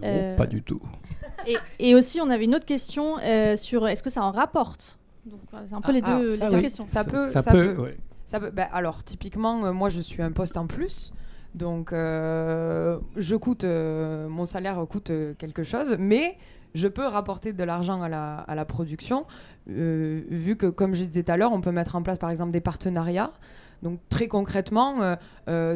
[0.00, 0.80] Non, pas du tout.
[1.48, 3.16] Et, et, aussi, on avait une autre question
[3.56, 5.00] sur est-ce que ça en rapporte?
[5.26, 6.86] Donc c'est un peu les ah, deux, les questions.
[6.86, 7.76] Ça peut, ça, peut,
[8.38, 11.12] bah, alors, typiquement, euh, moi, je suis un poste en plus.
[11.54, 16.38] Donc, euh, je coûte, euh, mon salaire coûte quelque chose, mais
[16.74, 19.24] je peux rapporter de l'argent à la, à la, production,
[19.66, 22.52] vu que, comme je disais tout à l'heure, on peut mettre en place, par exemple,
[22.52, 23.32] des partenariats.
[23.82, 25.16] Donc très concrètement,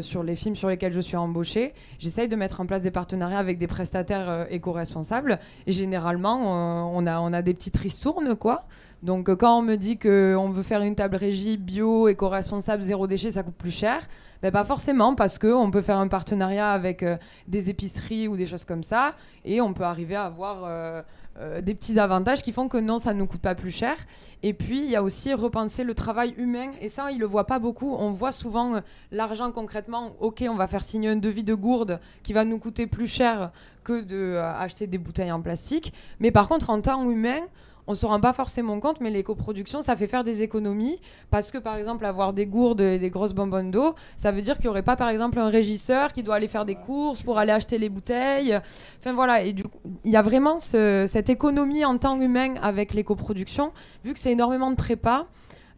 [0.02, 3.38] sur les films sur lesquels je suis embauchée, j'essaye de mettre en place des partenariats
[3.38, 5.40] avec des prestataires éco-responsables.
[5.66, 8.66] Et généralement, on, a, on a des petites ristournes, quoi.
[9.02, 13.07] Donc euh, quand on me dit qu'on veut faire une table régie bio, éco-responsable, zéro
[13.07, 14.07] déchet, ça coûte plus cher,
[14.42, 17.16] ben pas forcément parce qu'on peut faire un partenariat avec euh,
[17.48, 21.02] des épiceries ou des choses comme ça et on peut arriver à avoir
[21.37, 23.96] euh, des petits avantages qui font que non, ça ne nous coûte pas plus cher.
[24.42, 27.46] Et puis il y a aussi repenser le travail humain et ça, il le voit
[27.46, 27.94] pas beaucoup.
[27.94, 28.80] On voit souvent
[29.11, 30.12] l'argent concrètement.
[30.20, 33.50] Ok, on va faire signer un devis de gourde qui va nous coûter plus cher
[33.83, 35.92] que de des bouteilles en plastique.
[36.20, 37.40] Mais par contre, en temps humain,
[37.87, 41.59] on se rend pas forcément compte, mais l'éco-production, ça fait faire des économies parce que
[41.59, 44.70] par exemple avoir des gourdes et des grosses bonbonnes d'eau, ça veut dire qu'il n'y
[44.70, 47.79] aurait pas par exemple un régisseur qui doit aller faire des courses pour aller acheter
[47.79, 48.59] les bouteilles.
[48.99, 52.94] Enfin voilà, et du coup, il y a vraiment cette économie en temps humain avec
[52.94, 53.70] l'éco-production,
[54.05, 55.27] vu que c'est énormément de prépa.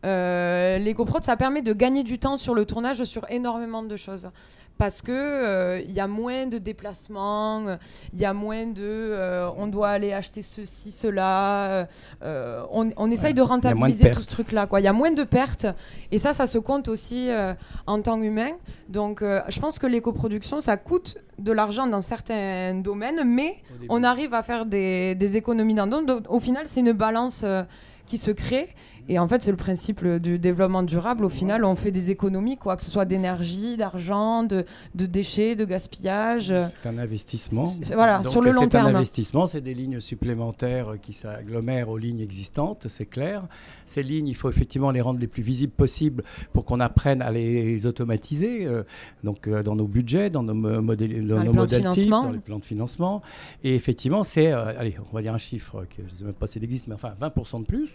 [0.05, 4.31] Euh, L'éco-prod, ça permet de gagner du temps sur le tournage sur énormément de choses
[4.78, 7.78] parce que euh, il y a moins de déplacements,
[8.12, 11.88] il y a moins de, euh, on doit aller acheter ceci, cela.
[12.22, 14.66] Euh, on, on, essaye de rentabiliser tout ce truc-là.
[14.66, 14.80] Quoi.
[14.80, 15.66] Il y a moins de pertes
[16.12, 17.28] et ça, ça se compte aussi
[17.86, 18.52] en temps humain.
[18.88, 23.56] Donc, je pense que l'éco-production, ça coûte de l'argent dans certains domaines, mais
[23.88, 26.06] on arrive à faire des, des économies dans d'autres.
[26.06, 27.44] Donc, au final, c'est une balance
[28.06, 28.68] qui se crée
[29.09, 31.25] et en fait, c'est le principe du développement durable.
[31.25, 34.64] Au final, on fait des économies, quoi, que ce soit d'énergie, d'argent, de,
[34.95, 36.53] déchets, de gaspillage.
[36.64, 37.64] C'est un investissement.
[37.95, 38.87] Voilà, sur le long terme.
[38.87, 43.47] C'est un investissement, c'est des lignes supplémentaires qui s'agglomèrent aux lignes existantes, c'est clair.
[43.85, 47.31] Ces lignes, il faut effectivement les rendre les plus visibles possibles pour qu'on apprenne à
[47.31, 48.83] les automatiser, euh,
[49.23, 52.59] donc euh, dans nos budgets, dans nos, modèles, dans, nos modèles types, dans les plans
[52.59, 53.23] de financement.
[53.62, 56.35] Et effectivement, c'est, euh, allez, on va dire un chiffre, que je ne sais même
[56.35, 57.88] pas s'il existe, mais enfin 20% de plus,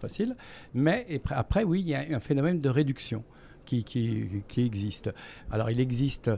[0.00, 0.36] facile.
[0.74, 3.22] Mais après, oui, il y a un phénomène de réduction
[3.64, 5.10] qui, existe.
[5.50, 6.30] Alors, il existe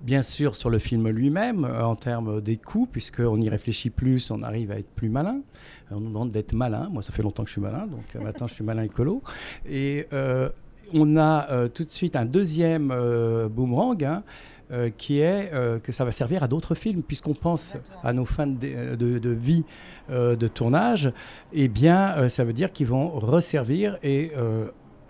[0.00, 4.30] bien sûr sur le film lui-même, euh, en termes des coûts, puisqu'on y réfléchit plus,
[4.30, 5.40] on arrive à être plus malin.
[5.90, 6.88] On nous demande d'être malin.
[6.90, 9.22] Moi, ça fait longtemps que je suis malin, donc euh, maintenant je suis malin écolo.
[9.66, 10.50] Et euh,
[10.94, 12.88] on a tout de suite un deuxième
[13.50, 14.02] boomerang.
[14.04, 14.22] Hein,
[14.96, 15.52] qui est
[15.82, 19.62] que ça va servir à d'autres films, puisqu'on pense à nos fins de, de vie
[20.08, 21.12] de tournage,
[21.52, 24.32] eh bien, ça veut dire qu'ils vont resservir et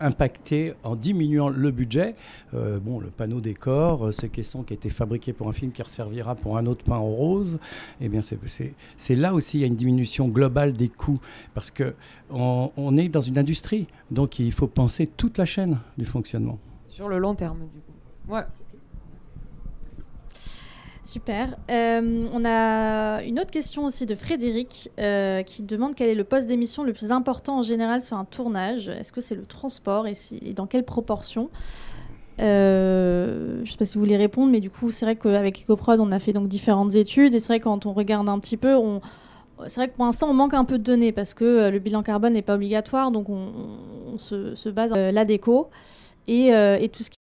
[0.01, 2.15] impacter en diminuant le budget.
[2.55, 5.73] Euh, bon, le panneau décor, euh, ce caisson qui a été fabriqué pour un film
[5.73, 7.59] qui resservira pour un autre pain en rose,
[8.01, 11.21] eh bien c'est là aussi il y a une diminution globale des coûts
[11.55, 11.95] parce que
[12.31, 16.59] on, est dans une industrie, donc il faut penser toute la chaîne du fonctionnement.
[16.89, 18.33] Sur le long terme, du coup.
[18.33, 18.43] Ouais.
[21.15, 21.55] Super.
[21.71, 26.25] Euh, on a une autre question aussi de Frédéric euh, qui demande quel est le
[26.25, 28.89] poste d'émission le plus important en général sur un tournage.
[28.89, 30.17] Est-ce que c'est le transport et,
[30.55, 31.51] dans quelle proportion
[32.41, 35.63] euh, Je ne sais pas si vous voulez répondre, mais du coup, c'est vrai qu'avec
[35.63, 38.57] EcoProd, on a fait donc différentes études et c'est vrai quand on regarde un petit
[38.57, 39.01] peu, on,
[39.69, 42.03] c'est vrai que pour l'instant, on manque un peu de données parce que le bilan
[42.03, 45.71] carbone n'est pas obligatoire, donc on, se, base sur la déco
[46.27, 47.19] et, et tout ce qui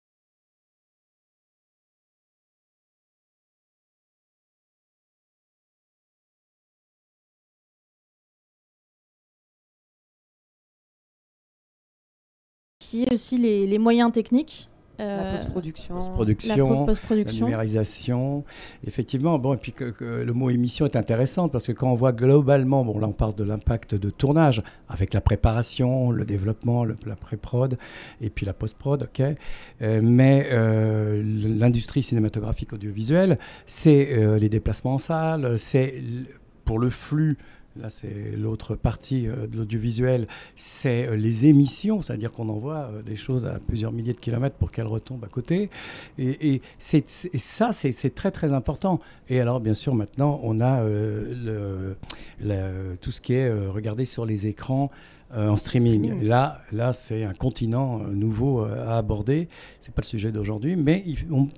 [13.12, 14.68] aussi les, moyens techniques.
[14.98, 18.44] la euh, post-production, la, numérisation.
[18.86, 22.12] Effectivement, bon, et puis que, le mot émission est intéressant parce que quand on voit
[22.12, 27.16] globalement, bon, là on parle de l'impact de tournage avec la préparation, le développement, la
[27.16, 27.76] pré-prod
[28.20, 29.26] et puis la post-prod, ok.
[29.82, 36.02] Euh, mais euh, l'industrie cinématographique audiovisuelle, c'est les déplacements en salle, c'est
[36.64, 37.36] pour le flux
[37.76, 43.02] Là, c'est l'autre partie euh, de l'audiovisuel, c'est euh, les émissions, c'est-à-dire qu'on envoie euh,
[43.02, 45.70] des choses à plusieurs milliers de kilomètres pour qu'elles retombent à côté.
[46.16, 49.00] Et, ça, c'est très très important.
[49.28, 51.96] Et alors, bien sûr, maintenant, on a le,
[53.00, 54.90] tout ce qui est regardé sur les écrans.
[55.34, 56.22] en streaming.
[56.22, 59.48] Là, là c'est un continent nouveau à aborder.
[59.80, 61.48] C'est pas le sujet d'aujourd'hui, mais on,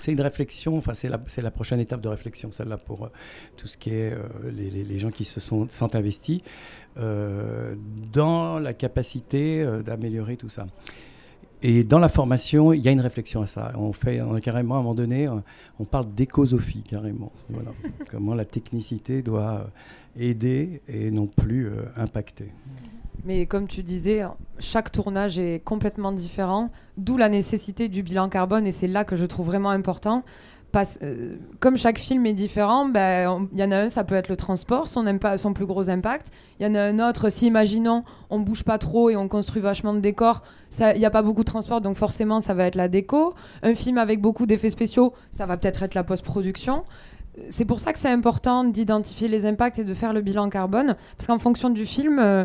[0.00, 3.08] c'est une réflexion, enfin c'est la, la, prochaine étape de réflexion, celle-là, pour euh,
[3.56, 6.40] tout ce qui est euh, les, les, gens qui se sont, sont investis
[6.98, 7.74] euh,
[8.12, 10.66] dans la capacité d'améliorer tout ça.
[11.62, 13.72] Et dans la formation, il y a une réflexion à ça.
[13.76, 15.28] On fait on carrément, à un moment donné,
[15.78, 17.32] on parle d'écosophie carrément.
[17.50, 17.70] Voilà.
[18.10, 19.70] Comment la technicité doit
[20.16, 22.50] aider et non plus impacter.
[23.24, 24.22] Mais comme tu disais,
[24.58, 29.16] chaque tournage est complètement différent, d'où la nécessité du bilan carbone, et c'est là que
[29.16, 30.22] je trouve vraiment important.
[31.02, 34.28] Euh, comme chaque film est différent, il ben, y en a un, ça peut être
[34.28, 35.04] le transport, son,
[35.36, 36.28] son plus gros impact.
[36.58, 39.60] Il y en a un autre, si imaginons, on bouge pas trop et on construit
[39.60, 40.42] vachement de décors,
[40.78, 43.34] il n'y a pas beaucoup de transport, donc forcément, ça va être la déco.
[43.62, 46.84] Un film avec beaucoup d'effets spéciaux, ça va peut-être être la post-production
[47.48, 50.96] c'est pour ça que c'est important d'identifier les impacts et de faire le bilan carbone,
[51.16, 52.44] parce qu'en fonction du film, euh,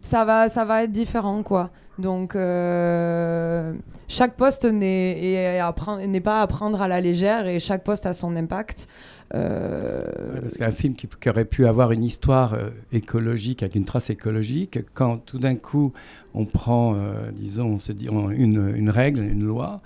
[0.00, 1.70] ça va, ça va être différent, quoi.
[1.98, 3.74] Donc, euh,
[4.08, 8.88] chaque poste n'est pas à prendre à la légère et chaque poste a son impact.
[9.34, 10.04] Euh...
[10.42, 14.80] Parce qu'un film qui, aurait pu avoir une histoire euh, écologique, avec une trace écologique,
[14.94, 15.92] quand tout d'un coup
[16.34, 19.80] on prend, euh, disons, on dit, une, une, règle, une loi,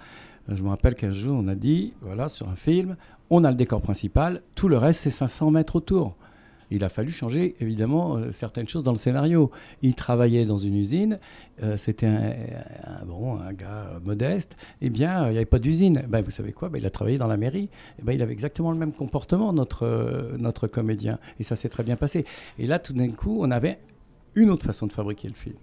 [0.48, 2.96] je me rappelle qu'un jour on a dit, voilà, sur un film,
[3.30, 6.16] on a le décor principal, tout le reste c'est 500 mètres autour
[6.70, 9.50] il a fallu changer évidemment euh, certaines choses dans le scénario.
[9.82, 11.18] Il travaillait dans une usine,
[11.62, 16.02] euh, c'était un, bon, un gars modeste, eh bien il n'y avait pas d'usine.
[16.08, 16.68] Ben, vous savez quoi?
[16.68, 19.52] Ben, Il a travaillé dans la mairie, eh ben, il avait exactement le même comportement,
[19.52, 22.24] notre, euh, notre comédien, et ça s'est très bien passé.
[22.58, 23.78] Et là, tout d'un coup, on avait
[24.34, 25.56] une autre façon de fabriquer le film.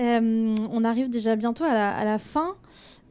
[0.00, 2.56] on arrive déjà bientôt à la, fin.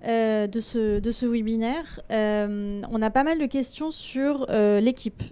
[0.03, 2.01] de, ce, de ce webinaire.
[2.09, 5.23] on a pas mal de questions sur l'équipe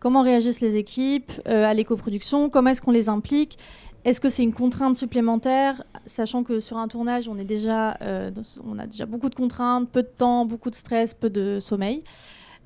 [0.00, 3.58] comment réagissent les équipes euh, à l'éco-production, comment est-ce qu'on les implique,
[4.04, 9.06] est-ce que c'est une contrainte supplémentaire, sachant que sur un tournage, on, euh, a déjà
[9.06, 12.02] beaucoup de contraintes, peu de temps, beaucoup de stress, peu de sommeil.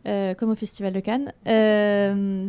[0.09, 1.33] Euh, comme au Festival de Cannes.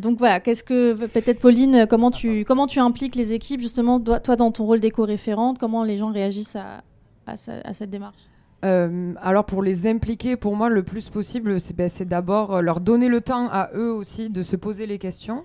[0.01, 4.35] donc voilà, qu'est-ce que peut-être Pauline, comment tu comment tu impliques les équipes justement, toi,
[4.35, 6.57] dans ton rôle d'éco-référente, comment les gens réagissent
[7.27, 8.32] à cette démarche?
[8.63, 12.79] Euh, alors pour les impliquer, pour moi, le plus possible, c'est ben, d'abord euh, leur
[12.79, 15.43] donner le temps à eux aussi de se poser les questions.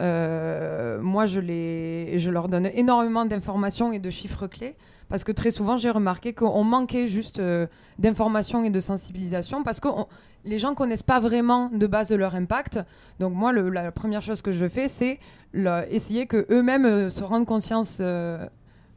[0.00, 4.76] Euh, moi, je, les, je leur donne énormément d'informations et de chiffres clés
[5.08, 7.40] parce que très souvent, j'ai remarqué qu'on manquait juste
[7.98, 9.88] d'informations et de sensibilisation parce que
[10.44, 12.80] les gens connaissent pas vraiment de base leur impact.
[13.20, 15.20] Donc moi, la première chose que je fais, c'est
[15.90, 18.00] essayer que eux-mêmes se rendent conscience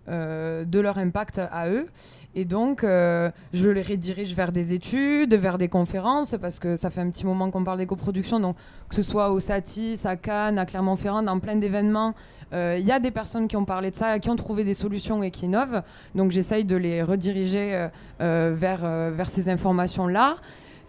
[0.10, 1.88] euh, de leur impact à eux.
[2.34, 6.90] Et donc, euh, je les redirige vers des études, vers des conférences, parce que ça
[6.90, 8.40] fait un petit moment qu'on parle d'éco-production.
[8.40, 8.56] Donc,
[8.90, 12.14] que ce soit au Satis, à Cannes, à Clermont-Ferrand, dans plein d'événements,
[12.54, 14.74] euh, il y a des personnes qui ont parlé de ça, qui ont trouvé des
[14.74, 15.82] solutions et qui innovent.
[16.16, 17.88] Donc, j'essaye de les rediriger
[18.20, 20.38] vers, vers ces informations-là.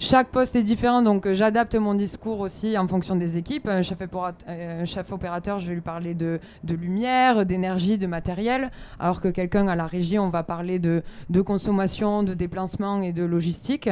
[0.01, 3.67] Chaque poste est différent, donc euh, j'adapte mon discours aussi en fonction des équipes.
[3.67, 3.99] Un chef,
[4.85, 9.75] chef opérateur, je vais lui parler de, lumière, d'énergie, de matériel, alors que quelqu'un à
[9.75, 11.03] la régie, on va parler de,
[11.41, 13.91] consommation, de déplacement et de logistique.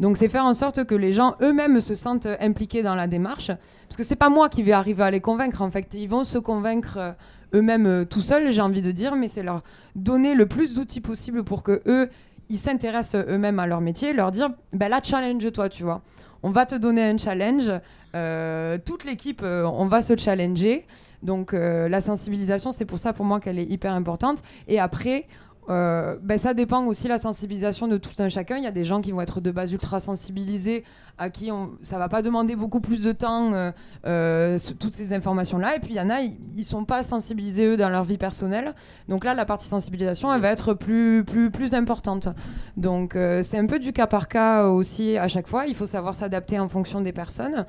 [0.00, 3.52] Donc c'est faire en sorte que les gens eux-mêmes se sentent impliqués dans la démarche,
[3.86, 5.62] parce que c'est pas moi qui vais arriver à les convaincre.
[5.62, 7.12] En fait, ils vont se convaincre euh,
[7.54, 9.62] eux-mêmes euh, tout seuls, j'ai envie de dire, mais c'est leur
[9.94, 12.10] donner le plus d'outils possible pour que eux
[12.54, 16.02] ils s'intéressent eux-mêmes à leur métier, leur dire, ben là, challenge-toi, tu vois.
[16.44, 17.70] On va te donner un challenge.
[18.14, 20.86] Euh, toute l'équipe, euh, on va se challenger.
[21.22, 24.42] Donc la sensibilisation, c'est pour ça pour moi qu'elle est hyper importante.
[24.68, 25.26] Et après,
[25.68, 28.56] euh, ben ça dépend aussi la sensibilisation de tout un chacun.
[28.56, 30.84] Il y a des gens qui vont être de base ultra sensibilisés,
[31.16, 33.70] à qui on, ça va pas demander beaucoup plus de temps, euh,
[34.06, 35.76] euh, toutes ces informations-là.
[35.76, 38.74] Et puis il y en a, ils, sont pas sensibilisés eux dans leur vie personnelle.
[39.08, 42.28] Donc là, la partie sensibilisation, elle va être plus, plus, plus importante.
[42.76, 45.66] Donc c'est un peu du cas par cas aussi à chaque fois.
[45.66, 47.64] Il faut savoir s'adapter en fonction des personnes.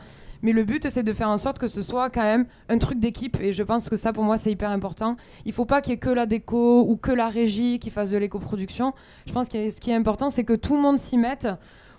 [0.45, 2.99] Mais le but, c'est de faire en sorte que ce soit quand même un truc
[2.99, 3.35] d'équipe.
[3.41, 5.17] Et je pense que ça, pour moi, c'est hyper important.
[5.43, 8.11] Il faut pas qu'il y ait que la déco ou que la régie qui fasse
[8.11, 8.93] de l'éco-production.
[9.25, 11.47] Je pense que ce qui est important, c'est que tout le monde s'y mette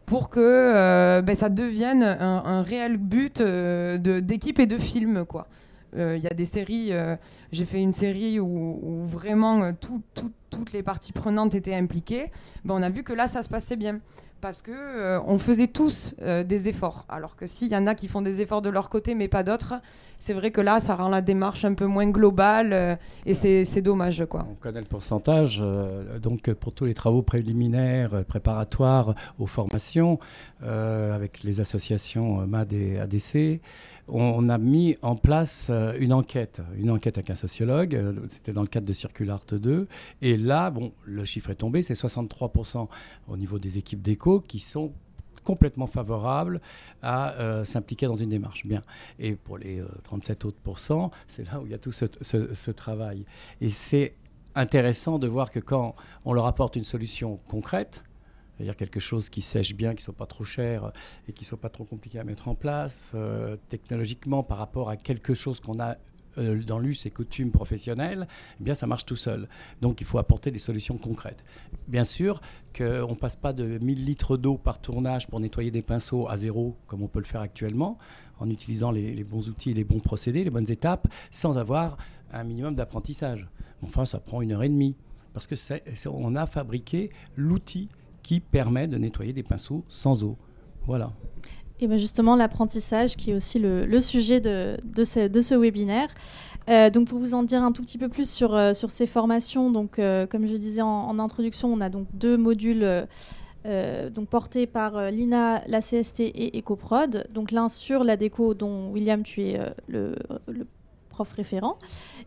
[0.05, 5.49] pour que euh, ben, ça devienne un, réel but euh, d'équipe et de film, quoi.
[5.97, 6.93] Euh, il y a des séries,
[7.51, 12.31] j'ai fait une série où, vraiment toutes les parties prenantes étaient impliquées.
[12.65, 13.99] Ben, on a vu que là, ça se passait bien
[14.47, 17.05] parce que euh, on faisait tous euh, des efforts.
[17.09, 19.43] Alors que s'il y en a qui font des efforts de leur côté mais pas
[19.43, 19.75] d'autres,
[20.21, 22.95] c'est vrai que là, ça rend la démarche un peu moins globale euh,
[23.27, 24.25] et c'est dommage.
[24.31, 24.47] Quoi.
[24.49, 25.61] On connaît le pourcentage.
[26.23, 30.21] donc pour tous les travaux préliminaires, préparatoires aux formations,
[30.63, 33.61] avec les associations MAD et ADC,
[34.09, 38.53] on, a mis en place euh, une enquête, une enquête avec un sociologue, euh, c'était
[38.53, 39.89] dans le cadre de Circular 2,
[40.23, 42.89] et là, bon, le chiffre est tombé, c'est 63%
[43.29, 44.93] au niveau des équipes d'éco qui sont
[45.45, 46.61] complètement favorables
[47.03, 48.67] à euh, s'impliquer dans une démarche.
[48.67, 48.83] Bien.
[49.19, 53.25] Et pour les 37 autres pourcents, c'est là où il y a tout ce travail.
[53.61, 54.15] Et c'est
[54.57, 55.95] intéressant de voir que quand
[56.25, 58.03] on leur apporte une solution concrète,
[58.57, 60.93] c'est-à-dire quelque chose qui sèche bien, qui ne soit pas trop cher
[61.29, 64.89] et qui ne soit pas trop compliqué à mettre en place, euh, technologiquement par rapport
[64.89, 65.97] à quelque chose qu'on a
[66.39, 68.27] euh, dans l'us et coutumes professionnelles,
[68.61, 69.49] eh bien ça marche tout seul.
[69.81, 71.45] Donc il faut apporter des solutions concrètes.
[71.89, 72.41] Bien sûr
[72.77, 76.37] qu'on ne passe pas de 1000 litres d'eau par tournage pour nettoyer des pinceaux à
[76.37, 77.99] zéro, comme on peut le faire actuellement,
[78.39, 81.97] en utilisant les, bons outils, les bons procédés, les bonnes étapes, sans avoir
[82.33, 83.49] un minimum d'apprentissage.
[83.83, 84.95] Enfin, ça prend une heure et demie,
[85.33, 85.55] parce que
[86.09, 87.89] on a fabriqué l'outil
[88.27, 90.37] qui permet de nettoyer des pinceaux sans eau.
[90.85, 91.13] Voilà.
[91.79, 96.09] Et bien justement, l'apprentissage qui est aussi le, sujet de, de, ce, webinaire.
[96.69, 99.07] Euh, donc pour vous en dire un tout petit peu plus sur, euh, sur ces
[99.07, 103.07] formations, donc, euh, comme je disais en, introduction, on a donc deux modules
[104.15, 107.29] donc portés par l'INA, la CST et EcoProd.
[107.33, 110.17] Donc l'un sur la déco dont William, tu es le
[111.17, 111.79] prof référent,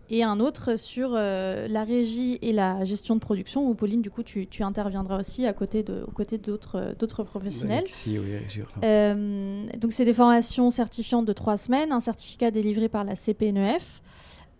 [0.09, 4.09] et un autre sur euh, la régie et la gestion de production, où Pauline, du
[4.09, 7.85] coup, tu, interviendras aussi à côté de, aux côtés d'autres, d'autres professionnels.
[8.83, 14.01] Euh, donc, c'est des formations certifiantes de trois semaines, un certificat délivré par la CPNEF.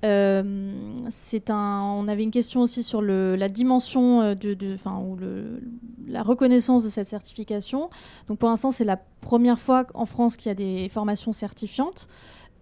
[0.06, 0.72] Euh,
[1.10, 5.62] c'est un, on avait une question aussi sur le, la dimension de, de ou le,
[6.08, 7.90] la reconnaissance de cette certification.
[8.28, 12.08] Donc pour l'instant, c'est la première fois en France qu'il y a des formations certifiantes.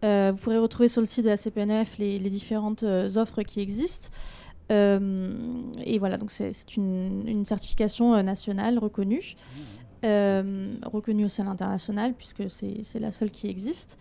[0.03, 3.61] Euh, vous pourrez retrouver sur le site de la CPNF les, différentes euh, offres qui
[3.61, 4.09] existent.
[4.71, 5.31] Euh,
[5.83, 9.35] et voilà, donc c'est une, certification nationale reconnue,
[10.03, 13.97] reconnue au sein international, puisque c'est la seule qui existe.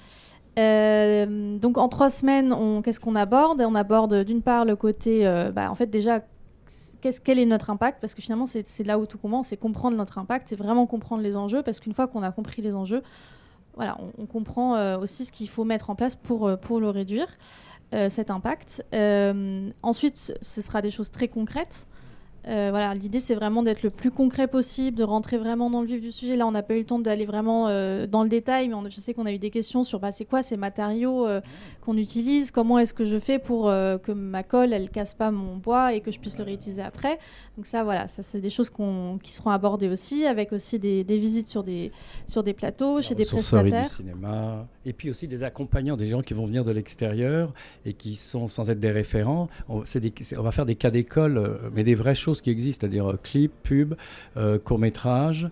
[0.57, 3.63] donc en trois semaines, qu'est-ce qu'on aborde?
[3.63, 5.25] On aborde d'une part le côté,
[5.55, 6.21] bah, en fait déjà,
[7.25, 8.01] quel est notre impact?
[8.01, 11.23] Parce que finalement, c'est là où tout commence, c'est comprendre notre impact, c'est vraiment comprendre
[11.23, 13.03] les enjeux, parce qu'une fois qu'on a compris les enjeux,
[13.77, 16.89] voilà, on, comprend euh, aussi ce qu'il faut mettre en place pour, euh, pour le
[16.89, 17.29] réduire,
[17.95, 18.83] euh, cet impact.
[19.83, 21.87] ensuite, ce sera des choses très concrètes.
[22.49, 25.87] Euh, voilà, l'idée c'est vraiment d'être le plus concret possible, de rentrer vraiment dans le
[25.87, 26.37] vif du sujet.
[26.37, 29.01] Là, on n'a pas eu le temps d'aller vraiment euh, dans le détail, mais je
[29.01, 31.41] sais qu'on a eu des questions sur bah, c'est quoi ces matériaux euh,
[31.85, 35.57] qu'on utilise, comment est-ce que je fais pour que ma colle elle casse pas mon
[35.57, 37.19] bois et que je puisse le réutiliser après.
[37.57, 38.71] Donc ça, voilà, ça c'est des choses
[39.23, 41.91] qui seront abordées aussi, avec aussi des, visites sur des
[42.27, 43.85] sur des plateaux, chez des prestataires.
[43.85, 47.53] du cinéma, et puis aussi des accompagnants, des gens qui vont venir de l'extérieur
[47.85, 49.49] et qui sont sans être des référents.
[49.69, 53.19] On, on va faire des cas d'école, mais des vraies choses qui existent, c'est-à-dire euh,
[53.23, 53.95] clip, pub,
[54.37, 55.49] euh, court métrage,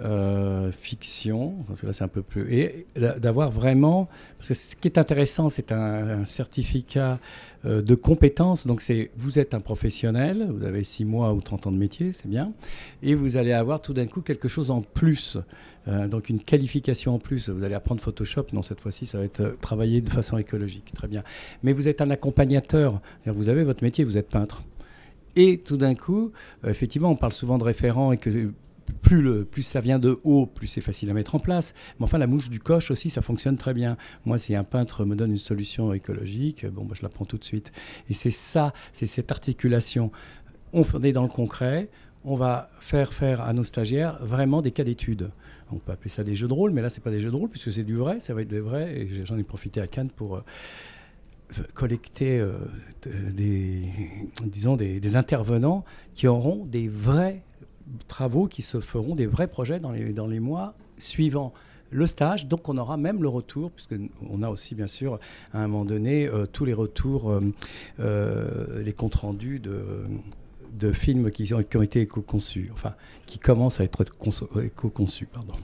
[0.00, 4.08] euh, fiction, parce que là c'est un peu plus, et d'avoir vraiment,
[4.38, 7.18] parce que ce qui est intéressant, c'est un, certificat
[7.64, 11.72] de compétences, donc c'est vous êtes un professionnel, vous avez 6 mois ou 30 ans
[11.72, 12.52] de métier, c'est bien,
[13.02, 15.38] et vous allez avoir tout d'un coup quelque chose en plus,
[15.86, 19.56] donc une qualification en plus, vous allez apprendre Photoshop, non cette fois-ci ça va être
[19.60, 21.22] travaillé de façon écologique, très bien,
[21.62, 24.62] mais vous êtes un accompagnateur, vous avez votre métier, vous êtes peintre,
[25.36, 26.32] et tout d'un coup,
[26.64, 28.52] euh, effectivement, on parle souvent de référents et que
[29.00, 31.74] plus, le, plus ça vient de haut, plus c'est facile à mettre en place.
[31.98, 33.96] Mais enfin, la mouche du coche aussi, ça fonctionne très bien.
[34.24, 37.38] Moi, si un peintre me donne une solution écologique, bon, bah, je la prends tout
[37.38, 37.72] de suite.
[38.10, 40.10] Et c'est ça, c'est cette articulation.
[40.72, 41.88] On est dans le concret,
[42.24, 45.30] on va faire faire à nos stagiaires vraiment des cas d'études.
[45.72, 47.36] On peut appeler ça des jeux de rôle, mais là, c'est pas des jeux de
[47.36, 48.94] rôle puisque c'est du vrai, ça va être des vrais.
[48.96, 50.44] Et j'en ai profité à Cannes pour euh,
[51.74, 52.52] collecter euh,
[53.06, 53.82] des,
[54.44, 55.84] disons, des, intervenants
[56.14, 57.42] qui auront des vrais
[58.08, 61.52] travaux, qui se feront des vrais projets dans les, mois suivants
[61.90, 62.46] le stage.
[62.46, 63.94] Donc on aura même le retour, puisque
[64.30, 65.18] on a aussi bien sûr
[65.52, 67.32] à un moment donné euh, tous les retours,
[67.98, 70.06] les comptes rendus de,
[70.78, 72.94] de films qui ont, qui ont été éco-conçus, enfin,
[73.26, 74.04] qui commencent à être
[74.62, 75.26] éco-conçus.
[75.26, 75.54] Pardon.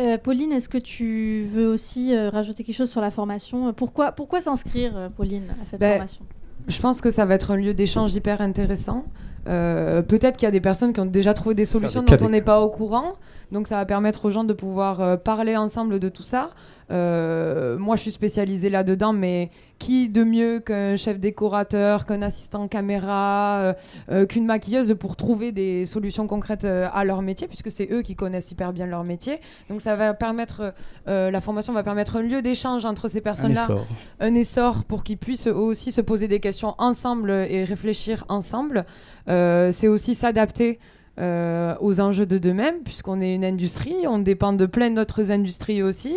[0.00, 3.72] Euh, Pauline, est-ce que tu veux aussi euh, rajouter quelque chose sur la formation?
[3.72, 6.22] Pourquoi, pourquoi s'inscrire, euh, Pauline, à cette ben, formation?
[6.68, 9.04] Je pense que ça va être un lieu d'échange hyper intéressant.
[9.44, 12.42] Peut-être qu'il y a des personnes qui ont déjà trouvé des solutions dont on n'est
[12.42, 13.14] pas au courant.
[13.50, 16.50] Donc ça va permettre aux gens de pouvoir parler ensemble de tout ça.
[16.90, 22.68] Euh, moi, je suis spécialisée là-dedans, mais qui de mieux qu'un chef décorateur, qu'un assistant
[22.68, 23.72] caméra, euh,
[24.10, 28.14] euh, qu'une maquilleuse pour trouver des solutions concrètes à leur métier, puisque c'est eux qui
[28.14, 29.40] connaissent hyper bien leur métier.
[29.68, 30.74] Donc, ça va permettre,
[31.06, 33.86] la formation va permettre un lieu d'échange entre ces personnes-là, un essor,
[34.20, 38.84] un essor pour qu'ils puissent aussi se poser des questions ensemble et réfléchir ensemble.
[39.26, 40.78] c'est aussi s'adapter.
[41.20, 45.82] Euh, aux enjeux de demain, puisqu'on est une industrie, on dépend de plein d'autres industries
[45.82, 46.14] aussi,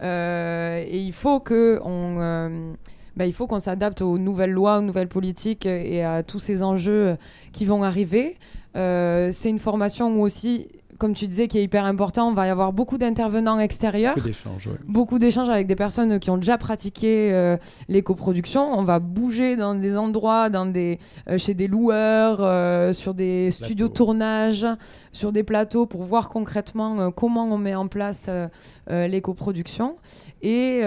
[0.00, 2.72] euh, et il faut que on, euh,
[3.16, 6.62] bah, il faut qu'on s'adapte aux nouvelles lois, aux nouvelles politiques et à tous ces
[6.62, 7.16] enjeux
[7.52, 8.36] qui vont arriver.
[8.74, 10.68] c'est une formation où aussi
[10.98, 12.28] comme tu disais, qui est hyper important.
[12.28, 14.14] On va y avoir beaucoup d'intervenants extérieurs.
[14.86, 15.48] Beaucoup d'échanges.
[15.48, 17.56] avec des personnes qui ont déjà pratiqué euh,
[17.88, 18.62] l'éco-production.
[18.78, 23.50] On va bouger dans des endroits, dans des, euh, chez des loueurs, euh, sur des
[23.50, 24.66] studios de tournage,
[25.12, 28.28] sur des plateaux pour voir concrètement comment on met en place
[28.88, 29.96] l'éco-production.
[30.42, 30.80] Et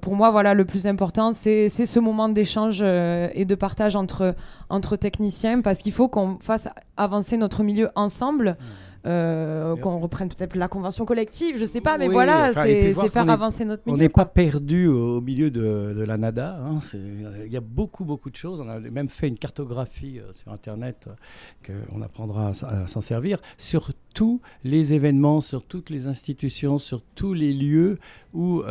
[0.00, 4.34] pour moi, voilà, le plus important, c'est ce moment d'échange et de partage entre,
[4.68, 8.50] entre techniciens parce qu'il faut qu'on fasse avancer notre milieu ensemble.
[8.50, 9.03] Mmh.
[9.06, 13.66] Euh, qu'on reprenne peut-être la convention collective, je sais pas, mais voilà, c'est faire avancer
[13.66, 13.96] notre milieu.
[13.96, 16.58] On n'est pas perdu au, milieu de, la nada.
[16.64, 18.62] Hein, il y a beaucoup, beaucoup de choses.
[18.62, 21.06] On a même fait une cartographie euh, sur Internet
[21.68, 27.02] euh, qu'on apprendra à, s'en servir sur tous les événements, sur toutes les institutions, sur
[27.14, 27.98] tous les lieux
[28.32, 28.62] où,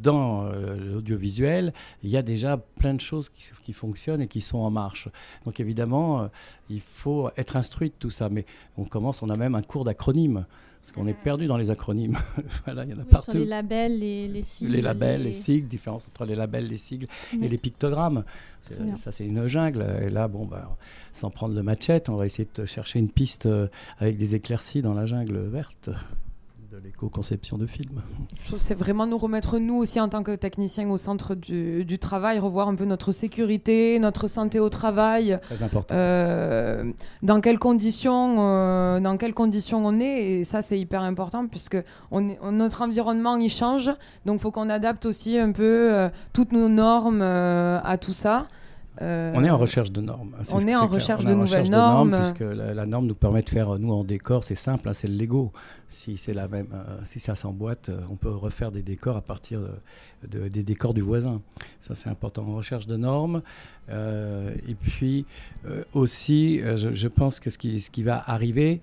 [0.00, 1.72] dans l'audiovisuel,
[2.02, 5.08] il y a déjà plein de choses qui, fonctionnent et qui sont en marche.
[5.44, 6.28] Donc évidemment,
[6.70, 8.28] il faut être instruit de tout ça.
[8.28, 8.44] Mais
[8.76, 10.46] on commence, on a même un cours d'acronymes.
[10.86, 12.16] Parce qu'on est perdu dans les acronymes.
[12.64, 13.32] voilà, il y en a partout.
[13.32, 14.70] Sur les labels, les, les, sigles.
[14.70, 15.32] Les labels, les...
[15.32, 17.08] sigles, différence entre les labels, les sigles
[17.42, 18.22] et les pictogrammes.
[18.96, 19.84] Ça, c'est une jungle.
[20.02, 20.76] Et là, bon, bah,
[21.12, 23.66] sans prendre le machette, on va essayer de chercher une piste euh,
[23.98, 25.90] avec des éclaircies dans la jungle verte
[26.76, 28.02] de l'éco-conception de films.
[28.42, 31.98] Je trouve c'est vraiment nous remettre nous aussi en tant que techniciens au centre du,
[31.98, 35.38] travail, revoir un peu notre sécurité, notre santé au travail.
[35.42, 35.94] Très important.
[35.94, 41.46] Euh, dans quelles conditions, euh, dans quelles conditions on est et ça c'est hyper important
[41.46, 41.78] puisque
[42.10, 43.90] on est, notre environnement il change,
[44.26, 48.48] donc faut qu'on adapte aussi un peu euh, toutes nos normes à tout ça.
[49.02, 50.34] Euh, on est en recherche de normes.
[50.38, 52.16] Hein, on est, en recherche de nouvelles normes.
[52.18, 55.16] puisque la, norme nous permet de faire, nous en décor, c'est simple, hein, c'est le
[55.16, 55.52] Lego.
[55.88, 59.20] Si c'est la même, euh, si ça s'emboîte, euh, on peut refaire des décors à
[59.20, 59.60] partir
[60.26, 61.42] de, des décors du voisin.
[61.80, 63.42] Ça c'est important en recherche de normes.
[63.90, 65.26] et puis
[65.92, 68.80] aussi, je, pense que ce qui, ce qui va arriver,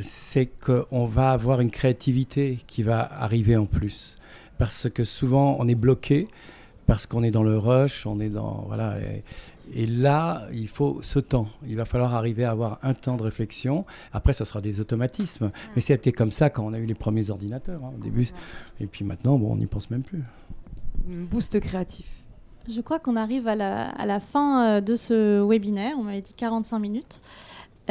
[0.00, 4.18] c'est qu'on va avoir une créativité qui va arriver en plus.
[4.58, 6.26] Parce que souvent on est bloqué
[6.86, 8.96] parce qu'on est dans le rush, on est dans voilà.
[9.74, 11.48] Et, là, il faut ce temps.
[11.66, 13.84] Il va falloir arriver à avoir un temps de réflexion.
[14.12, 15.46] Après, ce sera des automatismes.
[15.46, 15.52] Mm.
[15.74, 18.28] Mais c'était comme ça quand on a eu les premiers ordinateurs hein, au début.
[18.78, 20.22] Et puis maintenant, bon, on n'y pense même plus.
[21.04, 22.06] Boost créatif.
[22.68, 25.94] Je crois qu'on arrive à la, à la, fin euh, de ce webinaire.
[25.98, 27.20] On m'avait dit 45 minutes.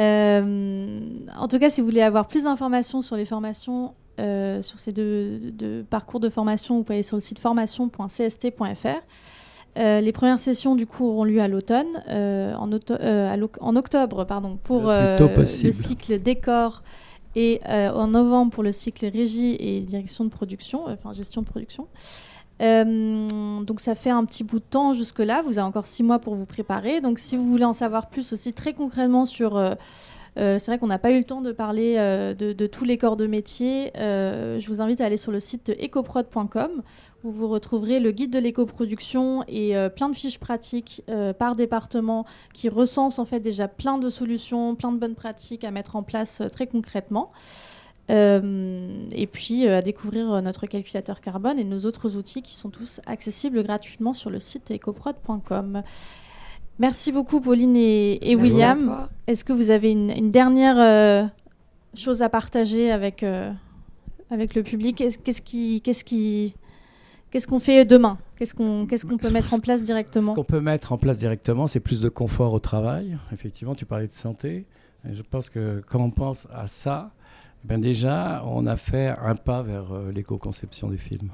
[0.00, 1.00] Euh,
[1.36, 4.92] en tout cas, si vous voulez avoir plus d'informations sur les formations, euh, sur ces
[4.92, 8.86] deux, parcours de formation, vous pouvez aller sur le site formation.cst.fr.
[9.78, 14.58] Euh, les premières sessions du coup auront lieu à l'automne, euh, en, en, octobre pardon,
[14.62, 16.82] pour le, cycle décor
[17.34, 21.86] et en novembre pour le cycle régie et direction de production, enfin gestion de production.
[22.58, 26.36] donc ça fait un petit bout de temps jusque-là, vous avez encore six mois pour
[26.36, 27.02] vous préparer.
[27.02, 29.74] Donc si vous voulez en savoir plus aussi très concrètement sur euh,
[30.36, 33.16] c'est vrai qu'on n'a pas eu le temps de parler euh, de, tous les corps
[33.16, 33.92] de métier.
[33.96, 36.82] Euh, je vous invite à aller sur le site ecoprod.com
[37.24, 41.02] où vous retrouverez le guide de l'écoproduction et plein de fiches pratiques
[41.40, 42.24] par département
[42.54, 46.04] qui recensent en fait déjà plein de solutions, plein de bonnes pratiques à mettre en
[46.04, 47.32] place très concrètement.
[48.08, 53.64] et puis à découvrir notre calculateur carbone et nos autres outils qui sont tous accessibles
[53.64, 55.82] gratuitement sur le site ecoprod.com.
[56.78, 59.08] Merci beaucoup Pauline et, et William.
[59.26, 61.26] Est-ce que vous avez une, une dernière euh,
[61.94, 63.52] chose à partager avec, euh,
[64.30, 64.96] avec le public?
[64.96, 66.54] Qu'est-ce qui, qu'est-ce qui,
[67.30, 68.18] qu'est-ce qu'on fait demain?
[68.36, 70.32] Qu'est-ce qu'on, qu'est-ce qu'on peut mettre en place directement?
[70.32, 73.18] Ce qu'on peut mettre en place directement, c'est plus de confort au travail.
[73.32, 74.66] Effectivement, tu parlais de santé.
[75.08, 77.10] Et je pense que quand on pense à ça,
[77.64, 81.30] eh ben déjà, on a fait un pas vers euh, l'éco-conception des films.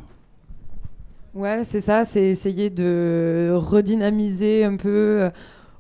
[1.35, 5.31] Ouais, c'est ça, c'est essayer de redynamiser un peu, euh,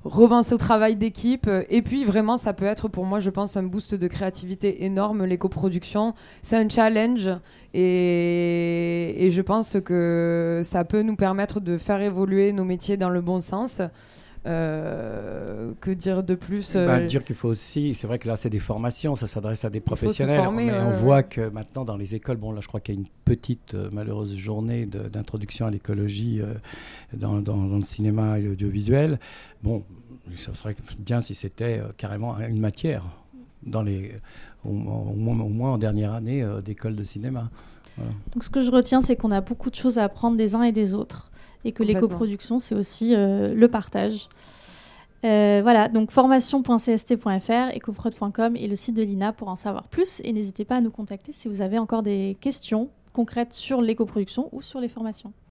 [0.05, 1.49] revancer au travail d'équipe.
[1.69, 5.25] Et puis vraiment, ça peut être pour moi, je pense, un boost de créativité énorme,
[5.25, 6.15] l'éco-production.
[6.43, 7.31] C'est un challenge
[7.75, 13.09] et, et, je pense que ça peut nous permettre de faire évoluer nos métiers dans
[13.09, 13.81] le bon sens.
[14.45, 18.37] Euh, que dire de plus bah, euh, Dire qu'il faut aussi, c'est vrai que là
[18.37, 22.17] c'est des formations, ça s'adresse à des professionnels, mais on voit que maintenant dans les
[22.17, 25.71] écoles, bon là je crois qu'il y a une petite euh, malheureuse journée d'introduction à
[25.71, 26.41] l'écologie
[27.13, 29.21] dans, dans, le cinéma et l'audiovisuel.
[29.63, 29.85] Bon,
[30.37, 33.05] ça serait bien si c'était carrément une matière
[33.63, 34.13] dans les,
[34.65, 37.49] au, moins, au moins, en dernière année d'école de cinéma.
[38.33, 40.63] Donc ce que je retiens, c'est qu'on a beaucoup de choses à apprendre des uns
[40.63, 41.31] et des autres
[41.65, 44.29] et que l'éco-production, c'est aussi euh, le partage.
[45.25, 50.21] Euh, voilà, donc formation.cst.fr, ecoprod.com et le site de l'INA pour en savoir plus.
[50.25, 54.49] Et n'hésitez pas à nous contacter si vous avez encore des questions concrètes sur l'éco-production
[54.53, 55.33] ou sur les formations.